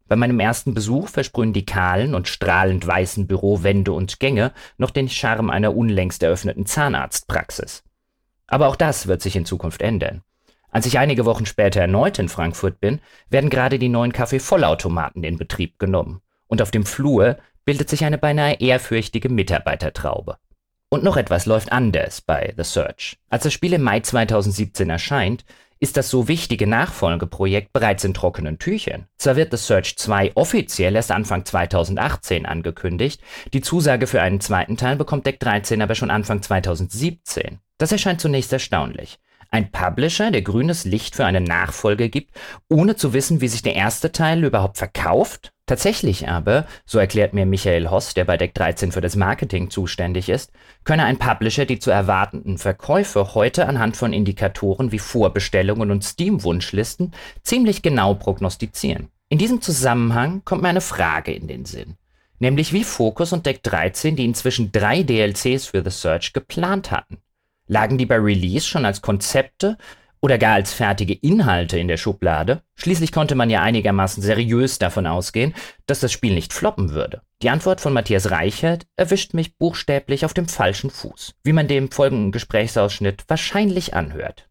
Bei 0.08 0.16
meinem 0.16 0.40
ersten 0.40 0.74
Besuch 0.74 1.08
versprühen 1.08 1.54
die 1.54 1.68
kahlen 1.68 2.16
und 2.16 2.28
strahlend 2.28 2.88
weißen 2.88 3.28
Bürowände 3.28 3.92
und 3.92 4.20
Gänge 4.20 4.54
noch 4.80 4.90
den 4.90 5.08
Charme 5.08 5.52
einer 5.52 5.76
unlängst 5.76 6.24
eröffneten 6.24 6.66
Zahnarztpraxis. 6.66 7.84
Aber 8.48 8.70
auch 8.70 8.76
das 8.76 9.06
wird 9.06 9.22
sich 9.22 9.36
in 9.36 9.46
Zukunft 9.46 9.84
ändern. 9.84 10.24
Als 10.72 10.88
ich 10.88 10.98
einige 10.98 11.26
Wochen 11.26 11.46
später 11.46 11.80
erneut 11.80 12.18
in 12.18 12.28
Frankfurt 12.28 12.80
bin, 12.80 13.02
werden 13.30 13.52
gerade 13.52 13.78
die 13.78 13.90
neuen 13.90 14.14
Kaffeevollautomaten 14.14 15.24
in 15.24 15.38
Betrieb 15.38 15.78
genommen. 15.78 16.22
Und 16.48 16.64
auf 16.64 16.72
dem 16.72 16.88
Flur 16.88 17.38
bildet 17.66 17.90
sich 17.90 18.06
eine 18.06 18.18
beinahe 18.18 18.60
ehrfürchtige 18.60 19.30
Mitarbeitertraube. 19.30 20.38
Und 20.90 21.04
noch 21.04 21.18
etwas 21.18 21.46
läuft 21.46 21.72
anders 21.72 22.22
bei 22.22 22.54
The 22.58 22.64
Search. 22.64 23.18
Als 23.30 23.44
das 23.44 23.54
Spiel 23.54 23.74
im 23.74 23.84
Mai 23.84 24.00
2017 24.00 24.90
erscheint, 24.90 25.46
ist 25.80 25.98
das 25.98 26.10
so 26.10 26.28
wichtige 26.28 26.68
Nachfolgeprojekt 26.68 27.72
bereits 27.72 28.04
in 28.04 28.14
trockenen 28.14 28.60
Tüchern. 28.60 29.06
Zwar 29.18 29.36
wird 29.36 29.52
The 29.52 29.58
Search 29.58 29.98
2 29.98 30.34
offiziell 30.36 30.96
erst 30.96 31.12
Anfang 31.12 31.46
2018 31.46 32.46
angekündigt, 32.46 33.22
die 33.54 33.62
Zusage 33.62 34.08
für 34.08 34.22
einen 34.22 34.42
zweiten 34.42 34.78
Teil 34.78 34.98
bekommt 34.98 35.26
Deck 35.26 35.40
13 35.40 35.82
aber 35.82 35.96
schon 35.96 36.12
Anfang 36.12 36.42
2017. 36.42 37.60
Das 37.78 37.92
erscheint 37.92 38.20
zunächst 38.20 38.52
erstaunlich. 38.52 39.20
Ein 39.52 39.72
Publisher, 39.72 40.32
der 40.32 40.44
grünes 40.44 40.86
Licht 40.86 41.16
für 41.16 41.26
eine 41.26 41.42
Nachfolge 41.42 42.10
gibt, 42.10 42.36
ohne 42.68 42.96
zu 42.96 43.14
wissen, 43.14 43.42
wie 43.42 43.48
sich 43.48 43.64
der 43.64 43.76
erste 43.76 44.12
Teil 44.12 44.44
überhaupt 44.44 44.78
verkauft? 44.78 45.54
Tatsächlich 45.70 46.28
aber, 46.28 46.66
so 46.84 46.98
erklärt 46.98 47.36
mir 47.36 47.46
Michael 47.46 47.92
Hoss, 47.92 48.16
der 48.16 48.26
bei 48.26 48.38
Deck 48.38 48.56
13 48.56 48.92
für 48.92 49.02
das 49.02 49.16
Marketing 49.16 49.70
zuständig 49.70 50.28
ist, 50.28 50.52
könne 50.84 51.04
ein 51.04 51.20
Publisher 51.20 51.66
die 51.66 51.78
zu 51.78 51.92
erwartenden 51.92 52.58
Verkäufe 52.58 53.36
heute 53.36 53.68
anhand 53.68 53.96
von 53.96 54.12
Indikatoren 54.12 54.92
wie 54.92 54.98
Vorbestellungen 54.98 55.92
und 55.92 56.04
Steam-Wunschlisten 56.04 57.12
ziemlich 57.44 57.84
genau 57.84 58.16
prognostizieren. 58.16 59.10
In 59.30 59.38
diesem 59.38 59.62
Zusammenhang 59.62 60.42
kommt 60.44 60.64
mir 60.64 60.70
eine 60.70 60.82
Frage 60.82 61.34
in 61.34 61.48
den 61.48 61.66
Sinn. 61.66 61.98
Nämlich 62.40 62.74
wie 62.74 62.84
Focus 62.84 63.32
und 63.32 63.46
Deck 63.46 63.62
13 63.62 64.16
die 64.16 64.26
inzwischen 64.26 64.72
drei 64.72 65.04
DLCs 65.04 65.68
für 65.68 65.84
The 65.84 65.92
Search 65.92 66.34
geplant 66.34 66.90
hatten. 66.90 67.20
Lagen 67.68 68.00
die 68.00 68.08
bei 68.08 68.16
Release 68.16 68.66
schon 68.66 68.86
als 68.86 69.04
Konzepte 69.04 69.78
oder 70.22 70.38
gar 70.38 70.56
als 70.56 70.74
fertige 70.74 71.14
Inhalte 71.14 71.78
in 71.78 71.88
der 71.88 71.98
Schublade? 71.98 72.62
Schließlich 72.76 73.12
konnte 73.12 73.36
man 73.36 73.50
ja 73.50 73.62
einigermaßen 73.62 74.22
seriös 74.22 74.80
davon 74.80 75.08
ausgehen, 75.08 75.54
dass 75.86 76.00
das 76.00 76.12
Spiel 76.12 76.34
nicht 76.34 76.54
floppen 76.54 76.92
würde. 76.92 77.22
Die 77.42 77.50
Antwort 77.50 77.82
von 77.82 77.94
Matthias 77.94 78.32
Reichert 78.32 78.86
erwischt 78.98 79.34
mich 79.34 79.58
buchstäblich 79.58 80.26
auf 80.26 80.34
dem 80.34 80.48
falschen 80.48 80.90
Fuß, 80.90 81.36
wie 81.44 81.54
man 81.54 81.68
dem 81.68 81.92
folgenden 81.92 82.32
Gesprächsausschnitt 82.32 83.24
wahrscheinlich 83.28 83.94
anhört. 83.94 84.50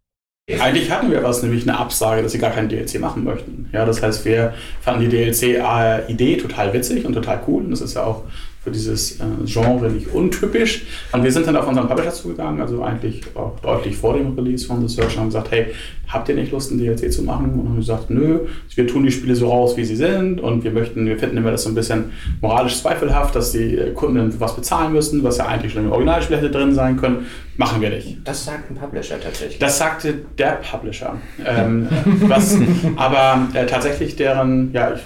Eigentlich 0.58 0.90
hatten 0.90 1.10
wir 1.10 1.22
was, 1.22 1.42
nämlich 1.42 1.68
eine 1.68 1.78
Absage, 1.78 2.22
dass 2.22 2.32
sie 2.32 2.38
gar 2.38 2.52
keinen 2.52 2.70
DLC 2.70 2.98
machen 2.98 3.22
möchten. 3.22 3.68
Ja, 3.72 3.84
das 3.84 4.02
heißt, 4.02 4.24
wir 4.24 4.54
fanden 4.80 5.02
die 5.02 5.08
DLC-Idee 5.10 6.38
total 6.38 6.72
witzig 6.72 7.04
und 7.04 7.12
total 7.12 7.42
cool. 7.46 7.64
Und 7.64 7.70
das 7.70 7.82
ist 7.82 7.94
ja 7.94 8.04
auch 8.04 8.24
für 8.68 8.72
dieses 8.72 9.20
äh, 9.20 9.24
Genre 9.44 9.90
nicht 9.90 10.08
untypisch. 10.12 10.84
Und 11.12 11.24
wir 11.24 11.32
sind 11.32 11.46
dann 11.46 11.56
auf 11.56 11.66
unseren 11.66 11.88
Publisher 11.88 12.12
zugegangen, 12.12 12.60
also 12.60 12.82
eigentlich 12.82 13.22
auch 13.34 13.58
deutlich 13.60 13.96
vor 13.96 14.14
dem 14.14 14.34
Release 14.34 14.66
von 14.66 14.86
The 14.86 14.94
Search 14.94 15.14
und 15.14 15.20
haben 15.20 15.26
gesagt, 15.28 15.50
hey, 15.50 15.66
habt 16.06 16.28
ihr 16.28 16.34
nicht 16.34 16.52
Lust, 16.52 16.70
ein 16.70 16.78
DLC 16.78 17.12
zu 17.12 17.22
machen? 17.22 17.58
Und 17.58 17.68
haben 17.68 17.76
gesagt, 17.76 18.10
nö, 18.10 18.40
wir 18.74 18.86
tun 18.86 19.04
die 19.04 19.10
Spiele 19.10 19.34
so 19.34 19.48
raus, 19.48 19.76
wie 19.76 19.84
sie 19.84 19.96
sind 19.96 20.40
und 20.40 20.64
wir 20.64 20.70
möchten, 20.70 21.06
wir 21.06 21.18
finden 21.18 21.38
immer 21.38 21.50
das 21.50 21.62
so 21.62 21.70
ein 21.70 21.74
bisschen 21.74 22.12
moralisch 22.40 22.80
zweifelhaft, 22.80 23.34
dass 23.34 23.52
die 23.52 23.78
Kunden 23.94 24.32
was 24.38 24.54
bezahlen 24.54 24.92
müssen, 24.92 25.22
was 25.22 25.38
ja 25.38 25.46
eigentlich 25.46 25.72
schon 25.72 25.84
im 25.84 25.92
Originalspiel 25.92 26.36
hätte 26.36 26.50
drin 26.50 26.74
sein 26.74 26.96
können. 26.96 27.26
Machen 27.56 27.80
wir 27.80 27.90
nicht. 27.90 28.18
Das 28.24 28.44
sagt 28.44 28.70
ein 28.70 28.76
Publisher 28.76 29.20
tatsächlich. 29.20 29.58
Das 29.58 29.78
sagte 29.78 30.14
der 30.38 30.60
Publisher. 30.70 31.16
ähm, 31.44 31.88
was 32.20 32.56
aber 32.96 33.48
äh, 33.54 33.66
tatsächlich 33.66 34.16
deren, 34.16 34.72
ja, 34.72 34.94
ich 34.94 35.02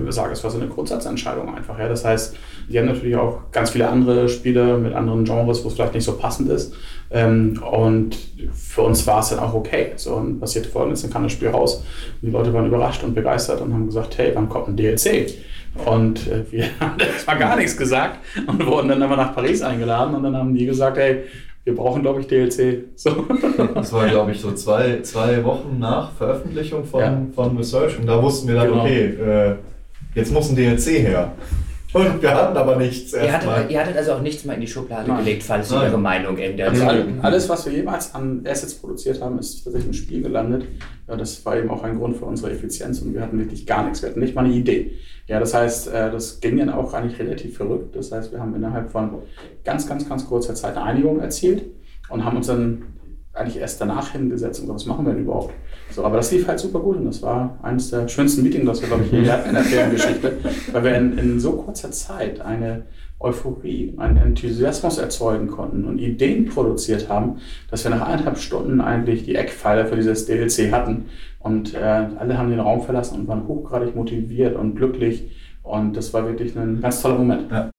würde 0.00 0.12
sagen, 0.12 0.32
es 0.32 0.42
war 0.42 0.50
so 0.50 0.58
eine 0.58 0.68
Grundsatzentscheidung 0.68 1.54
einfach. 1.54 1.78
Ja. 1.78 1.88
Das 1.88 2.04
heißt, 2.04 2.36
die 2.68 2.78
haben 2.78 2.86
natürlich 2.86 3.16
auch 3.16 3.50
ganz 3.52 3.70
viele 3.70 3.88
andere 3.88 4.28
Spiele 4.28 4.78
mit 4.78 4.94
anderen 4.94 5.24
Genres, 5.24 5.62
wo 5.62 5.68
es 5.68 5.74
vielleicht 5.74 5.94
nicht 5.94 6.04
so 6.04 6.16
passend 6.16 6.50
ist. 6.50 6.74
Ähm, 7.10 7.62
und 7.70 8.16
für 8.52 8.82
uns 8.82 9.06
war 9.06 9.20
es 9.20 9.28
dann 9.28 9.38
auch 9.38 9.52
okay. 9.52 9.92
So, 9.96 10.14
und 10.14 10.40
passiert 10.40 10.66
folgendes, 10.66 11.02
dann 11.02 11.10
kam 11.10 11.24
das 11.24 11.32
Spiel 11.32 11.48
raus. 11.48 11.84
Und 12.20 12.28
die 12.28 12.30
Leute 12.30 12.52
waren 12.54 12.66
überrascht 12.66 13.04
und 13.04 13.14
begeistert 13.14 13.60
und 13.60 13.72
haben 13.72 13.86
gesagt, 13.86 14.16
hey, 14.16 14.32
wann 14.34 14.48
kommt 14.48 14.68
ein 14.68 14.76
DLC? 14.76 15.34
Und 15.84 16.26
äh, 16.28 16.44
wir 16.50 16.64
haben 16.80 16.96
zwar 17.22 17.36
gar 17.36 17.56
nichts 17.56 17.76
gesagt 17.76 18.18
und 18.46 18.64
wurden 18.66 18.88
dann 18.88 19.02
aber 19.02 19.16
nach 19.16 19.34
Paris 19.34 19.62
eingeladen 19.62 20.14
und 20.14 20.22
dann 20.22 20.36
haben 20.36 20.54
die 20.54 20.66
gesagt, 20.66 20.96
hey, 20.96 21.24
wir 21.64 21.76
brauchen, 21.76 22.02
glaube 22.02 22.20
ich, 22.20 22.26
DLC. 22.26 22.84
So. 22.96 23.26
Das 23.74 23.92
war, 23.92 24.08
glaube 24.08 24.32
ich, 24.32 24.40
so 24.40 24.52
zwei, 24.52 25.00
zwei 25.02 25.44
Wochen 25.44 25.78
nach 25.78 26.12
Veröffentlichung 26.12 26.84
von, 26.84 27.00
ja. 27.00 27.22
von 27.34 27.56
Research 27.56 27.98
und 27.98 28.06
da 28.06 28.22
wussten 28.22 28.48
wir 28.48 28.56
dann, 28.56 28.68
genau. 28.68 28.82
okay, 28.82 29.04
äh, 29.04 29.54
jetzt 30.14 30.32
muss 30.32 30.48
ein 30.50 30.56
DLC 30.56 30.86
her. 31.00 31.32
Und 31.94 32.22
wir 32.22 32.34
hatten 32.34 32.56
aber 32.56 32.76
nichts 32.76 33.12
Ihr 33.12 33.20
hattet, 33.20 33.32
erstmal. 33.34 33.70
ihr 33.70 33.78
hattet 33.80 33.96
also 33.98 34.12
auch 34.12 34.22
nichts 34.22 34.46
mal 34.46 34.54
in 34.54 34.62
die 34.62 34.66
Schublade 34.66 35.08
Nein. 35.10 35.18
gelegt, 35.26 35.42
falls 35.42 35.70
ihr 35.70 35.76
Nein. 35.76 35.88
eure 35.88 35.98
Meinung 35.98 36.38
ändert. 36.38 36.70
Also 36.70 36.84
all- 36.86 37.06
alles, 37.20 37.48
was 37.50 37.66
wir 37.66 37.72
jemals 37.74 38.14
an 38.14 38.42
Assets 38.46 38.74
produziert 38.76 39.20
haben, 39.20 39.38
ist 39.38 39.62
tatsächlich 39.62 39.88
im 39.88 39.92
Spiel 39.92 40.22
gelandet. 40.22 40.64
Ja, 41.06 41.16
das 41.16 41.44
war 41.44 41.54
eben 41.58 41.68
auch 41.70 41.82
ein 41.82 41.98
Grund 41.98 42.16
für 42.16 42.24
unsere 42.24 42.50
Effizienz 42.50 43.02
und 43.02 43.12
wir 43.12 43.20
hatten 43.20 43.38
wirklich 43.38 43.66
gar 43.66 43.84
nichts. 43.84 44.00
Wir 44.00 44.08
hatten 44.08 44.20
nicht 44.20 44.34
mal 44.34 44.46
eine 44.46 44.54
Idee. 44.54 44.92
Ja, 45.26 45.38
das 45.38 45.52
heißt, 45.52 45.88
äh, 45.88 46.10
das 46.10 46.40
ging 46.40 46.56
dann 46.56 46.70
auch 46.70 46.94
eigentlich 46.94 47.18
relativ 47.20 47.58
verrückt. 47.58 47.94
Das 47.94 48.10
heißt, 48.10 48.32
wir 48.32 48.40
haben 48.40 48.54
innerhalb 48.54 48.90
von 48.90 49.10
ganz, 49.62 49.86
ganz, 49.86 50.08
ganz 50.08 50.26
kurzer 50.26 50.54
Zeit 50.54 50.76
eine 50.78 50.86
Einigung 50.86 51.20
erzielt 51.20 51.62
und 52.08 52.24
haben 52.24 52.38
uns 52.38 52.46
dann 52.46 52.84
eigentlich 53.34 53.58
erst 53.58 53.82
danach 53.82 54.12
hingesetzt 54.12 54.60
und 54.60 54.66
gesagt, 54.66 54.80
was 54.80 54.86
machen 54.86 55.04
wir 55.06 55.12
denn 55.12 55.24
überhaupt? 55.24 55.52
So, 55.94 56.04
aber 56.04 56.16
das 56.16 56.32
lief 56.32 56.46
halt 56.48 56.58
super 56.58 56.80
gut 56.80 56.96
und 56.96 57.04
das 57.04 57.22
war 57.22 57.58
eines 57.62 57.90
der 57.90 58.08
schönsten 58.08 58.42
Meetings, 58.42 58.66
das 58.66 58.80
wir, 58.80 58.88
glaube 58.88 59.04
ich, 59.04 59.12
je 59.12 59.30
hatten 59.30 59.50
in 59.50 59.54
der 59.54 59.64
Firmengeschichte, 59.64 60.38
weil 60.72 60.84
wir 60.84 60.94
in, 60.96 61.18
in 61.18 61.40
so 61.40 61.52
kurzer 61.52 61.90
Zeit 61.90 62.40
eine 62.40 62.84
Euphorie, 63.22 63.94
einen 63.98 64.16
Enthusiasmus 64.16 64.98
erzeugen 64.98 65.46
konnten 65.46 65.84
und 65.84 65.98
Ideen 65.98 66.46
produziert 66.46 67.08
haben, 67.08 67.36
dass 67.70 67.84
wir 67.84 67.90
nach 67.90 68.06
eineinhalb 68.06 68.38
Stunden 68.38 68.80
eigentlich 68.80 69.24
die 69.24 69.36
Eckpfeiler 69.36 69.86
für 69.86 69.96
dieses 69.96 70.26
DLC 70.26 70.72
hatten. 70.72 71.06
Und 71.38 71.74
äh, 71.74 71.78
alle 71.78 72.36
haben 72.38 72.50
den 72.50 72.60
Raum 72.60 72.82
verlassen 72.82 73.20
und 73.20 73.28
waren 73.28 73.46
hochgradig 73.46 73.94
motiviert 73.94 74.56
und 74.56 74.76
glücklich. 74.76 75.30
Und 75.62 75.96
das 75.96 76.12
war 76.12 76.26
wirklich 76.26 76.56
ein 76.56 76.80
ganz 76.80 77.02
toller 77.02 77.18
Moment. 77.18 77.71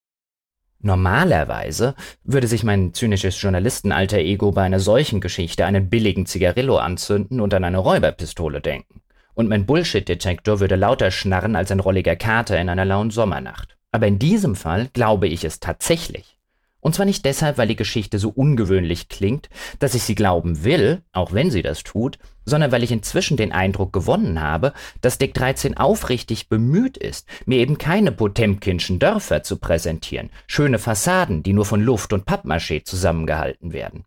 Normalerweise 0.86 1.96
würde 2.26 2.48
sich 2.48 2.66
mein 2.66 2.94
zynisches 2.94 3.42
Journalistenalter 3.42 4.18
Ego 4.18 4.52
bei 4.52 4.64
einer 4.64 4.82
solchen 4.82 5.22
Geschichte 5.22 5.66
einen 5.66 5.90
billigen 5.90 6.26
Zigarillo 6.26 6.78
anzünden 6.78 7.40
und 7.40 7.54
an 7.54 7.64
eine 7.64 7.78
Räuberpistole 7.78 8.60
denken. 8.60 9.02
Und 9.34 9.48
mein 9.48 9.66
Bullshit-Detektor 9.66 10.60
würde 10.60 10.76
lauter 10.76 11.10
schnarren 11.10 11.56
als 11.56 11.72
ein 11.72 11.80
rolliger 11.80 12.18
Kater 12.18 12.60
in 12.60 12.68
einer 12.68 12.84
lauen 12.84 13.12
Sommernacht. 13.12 13.78
Aber 13.94 14.08
in 14.08 14.20
diesem 14.20 14.56
Fall 14.56 14.90
glaube 14.92 15.30
ich 15.30 15.46
es 15.46 15.62
tatsächlich. 15.62 16.38
Und 16.84 16.94
zwar 16.94 17.06
nicht 17.06 17.24
deshalb, 17.24 17.58
weil 17.58 17.70
die 17.70 17.78
Geschichte 17.78 18.20
so 18.20 18.28
ungewöhnlich 18.28 19.08
klingt, 19.08 19.50
dass 19.80 19.96
ich 19.96 20.04
sie 20.04 20.16
glauben 20.16 20.66
will, 20.66 21.02
auch 21.14 21.32
wenn 21.32 21.50
sie 21.50 21.62
das 21.62 21.84
tut, 21.84 22.20
sondern 22.44 22.74
weil 22.74 22.84
ich 22.84 22.92
inzwischen 22.92 23.38
den 23.38 23.54
Eindruck 23.54 23.94
gewonnen 23.94 24.42
habe, 24.42 24.74
dass 25.00 25.18
Deck 25.18 25.34
13 25.34 25.78
aufrichtig 25.78 26.50
bemüht 26.50 26.98
ist, 26.98 27.26
mir 27.46 27.60
eben 27.60 27.78
keine 27.78 28.12
Potemkinschen 28.12 29.00
Dörfer 29.00 29.44
zu 29.44 29.60
präsentieren, 29.60 30.30
schöne 30.46 30.78
Fassaden, 30.78 31.42
die 31.42 31.54
nur 31.54 31.64
von 31.64 31.82
Luft 31.82 32.12
und 32.12 32.28
Pappmaché 32.28 32.84
zusammengehalten 32.84 33.72
werden. 33.72 34.04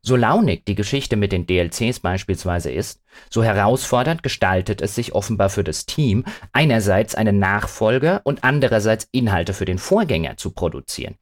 So 0.00 0.14
launig 0.14 0.64
die 0.64 0.76
Geschichte 0.76 1.16
mit 1.16 1.32
den 1.32 1.48
DLCs 1.48 1.98
beispielsweise 1.98 2.70
ist, 2.70 3.00
so 3.30 3.42
herausfordernd 3.42 4.22
gestaltet 4.22 4.80
es 4.80 4.94
sich 4.94 5.12
offenbar 5.12 5.50
für 5.50 5.64
das 5.64 5.86
Team, 5.86 6.24
einerseits 6.52 7.16
einen 7.16 7.40
Nachfolger 7.40 8.20
und 8.22 8.44
andererseits 8.44 9.08
Inhalte 9.10 9.54
für 9.54 9.64
den 9.64 9.78
Vorgänger 9.78 10.36
zu 10.36 10.52
produzieren. 10.52 11.16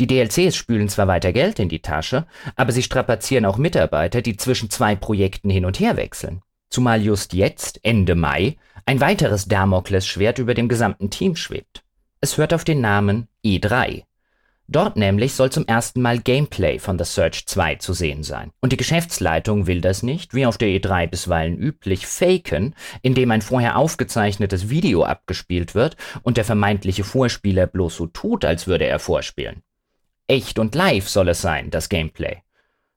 Die 0.00 0.06
DLCs 0.06 0.56
spülen 0.56 0.88
zwar 0.88 1.06
weiter 1.06 1.32
Geld 1.32 1.58
in 1.58 1.68
die 1.68 1.80
Tasche, 1.80 2.26
aber 2.56 2.72
sie 2.72 2.82
strapazieren 2.82 3.44
auch 3.44 3.58
Mitarbeiter, 3.58 4.22
die 4.22 4.36
zwischen 4.36 4.70
zwei 4.70 4.96
Projekten 4.96 5.50
hin 5.50 5.64
und 5.64 5.78
her 5.78 5.96
wechseln. 5.96 6.42
Zumal 6.70 7.02
just 7.02 7.32
jetzt, 7.32 7.78
Ende 7.84 8.16
Mai, 8.16 8.56
ein 8.86 9.00
weiteres 9.00 9.46
Damoklesschwert 9.46 10.40
über 10.40 10.54
dem 10.54 10.68
gesamten 10.68 11.10
Team 11.10 11.36
schwebt. 11.36 11.84
Es 12.20 12.36
hört 12.36 12.52
auf 12.52 12.64
den 12.64 12.80
Namen 12.80 13.28
E3. 13.44 14.02
Dort 14.66 14.96
nämlich 14.96 15.34
soll 15.34 15.52
zum 15.52 15.66
ersten 15.66 16.00
Mal 16.00 16.18
Gameplay 16.18 16.78
von 16.78 16.98
The 16.98 17.04
Search 17.04 17.46
2 17.46 17.76
zu 17.76 17.92
sehen 17.92 18.22
sein. 18.22 18.50
Und 18.60 18.72
die 18.72 18.78
Geschäftsleitung 18.78 19.66
will 19.66 19.82
das 19.82 20.02
nicht, 20.02 20.32
wie 20.32 20.46
auf 20.46 20.56
der 20.56 20.68
E3 20.68 21.06
bisweilen 21.06 21.58
üblich, 21.58 22.06
faken, 22.06 22.74
indem 23.02 23.30
ein 23.30 23.42
vorher 23.42 23.76
aufgezeichnetes 23.76 24.70
Video 24.70 25.04
abgespielt 25.04 25.74
wird 25.74 25.96
und 26.22 26.38
der 26.38 26.46
vermeintliche 26.46 27.04
Vorspieler 27.04 27.66
bloß 27.66 27.94
so 27.94 28.06
tut, 28.06 28.44
als 28.44 28.66
würde 28.66 28.86
er 28.86 28.98
vorspielen. 28.98 29.62
Echt 30.26 30.58
und 30.58 30.74
live 30.74 31.08
soll 31.08 31.28
es 31.28 31.42
sein, 31.42 31.70
das 31.70 31.90
Gameplay. 31.90 32.38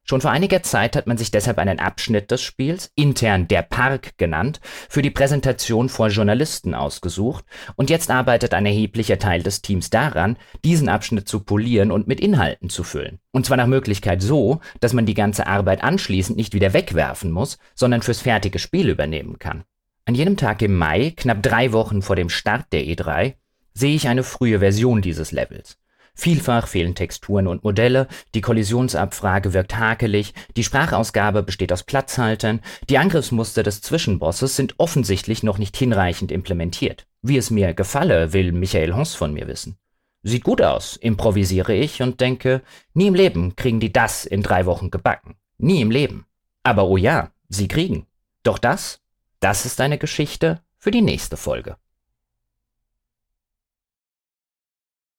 Schon 0.09 0.21
vor 0.21 0.31
einiger 0.31 0.63
Zeit 0.63 0.95
hat 0.95 1.05
man 1.05 1.17
sich 1.17 1.31
deshalb 1.31 1.57
einen 1.57 1.81
Abschnitt 1.81 2.31
des 2.31 2.41
Spiels, 2.41 2.93
intern 2.95 3.49
der 3.49 3.63
Park 3.63 4.17
genannt, 4.17 4.61
für 4.87 5.01
die 5.01 5.11
Präsentation 5.11 5.89
vor 5.89 6.07
Journalisten 6.07 6.73
ausgesucht 6.73 7.43
und 7.75 7.89
jetzt 7.89 8.09
arbeitet 8.09 8.53
ein 8.53 8.65
erheblicher 8.65 9.19
Teil 9.19 9.43
des 9.43 9.61
Teams 9.61 9.89
daran, 9.89 10.37
diesen 10.63 10.87
Abschnitt 10.87 11.27
zu 11.27 11.41
polieren 11.41 11.91
und 11.91 12.07
mit 12.07 12.21
Inhalten 12.21 12.69
zu 12.69 12.85
füllen. 12.85 13.19
Und 13.31 13.45
zwar 13.45 13.57
nach 13.57 13.67
Möglichkeit 13.67 14.21
so, 14.21 14.61
dass 14.79 14.93
man 14.93 15.05
die 15.05 15.13
ganze 15.13 15.47
Arbeit 15.47 15.83
anschließend 15.83 16.37
nicht 16.37 16.53
wieder 16.53 16.71
wegwerfen 16.71 17.31
muss, 17.31 17.57
sondern 17.75 18.01
fürs 18.01 18.21
fertige 18.21 18.59
Spiel 18.59 18.87
übernehmen 18.87 19.37
kann. 19.39 19.65
An 20.05 20.15
jenem 20.15 20.37
Tag 20.37 20.61
im 20.61 20.77
Mai, 20.77 21.11
knapp 21.17 21.43
drei 21.43 21.73
Wochen 21.73 22.01
vor 22.01 22.15
dem 22.15 22.29
Start 22.29 22.67
der 22.71 22.83
E3, 22.83 23.33
sehe 23.73 23.95
ich 23.95 24.07
eine 24.07 24.23
frühe 24.23 24.59
Version 24.59 25.01
dieses 25.01 25.33
Levels. 25.33 25.77
Vielfach 26.19 26.67
fehlen 26.67 26.95
Texturen 26.95 27.45
und 27.45 27.63
Modelle, 27.63 28.07
die 28.33 28.41
Kollisionsabfrage 28.41 29.53
wirkt 29.53 29.77
hakelig, 29.77 30.33
die 30.55 30.63
Sprachausgabe 30.63 31.43
besteht 31.43 31.71
aus 31.71 31.83
Platzhaltern, 31.83 32.61
die 32.89 32.97
Angriffsmuster 32.97 33.61
des 33.61 33.81
Zwischenbosses 33.83 34.55
sind 34.55 34.73
offensichtlich 34.79 35.43
noch 35.43 35.59
nicht 35.59 35.77
hinreichend 35.77 36.31
implementiert. 36.31 37.05
Wie 37.21 37.37
es 37.37 37.51
mir 37.51 37.75
gefalle, 37.75 38.33
will 38.33 38.51
Michael 38.51 38.95
Hons 38.95 39.13
von 39.13 39.31
mir 39.31 39.47
wissen. 39.47 39.77
Sieht 40.23 40.43
gut 40.43 40.63
aus, 40.63 40.95
improvisiere 40.95 41.75
ich 41.75 42.01
und 42.01 42.19
denke, 42.19 42.63
nie 42.95 43.07
im 43.07 43.13
Leben 43.13 43.55
kriegen 43.55 43.79
die 43.79 43.93
das 43.93 44.25
in 44.25 44.41
drei 44.41 44.65
Wochen 44.65 44.89
gebacken. 44.89 45.35
Nie 45.59 45.81
im 45.81 45.91
Leben. 45.91 46.25
Aber 46.63 46.87
oh 46.87 46.97
ja, 46.97 47.29
sie 47.47 47.67
kriegen. 47.67 48.07
Doch 48.41 48.57
das, 48.57 49.01
das 49.39 49.67
ist 49.67 49.79
eine 49.81 49.99
Geschichte 49.99 50.61
für 50.79 50.89
die 50.89 51.03
nächste 51.03 51.37
Folge. 51.37 51.77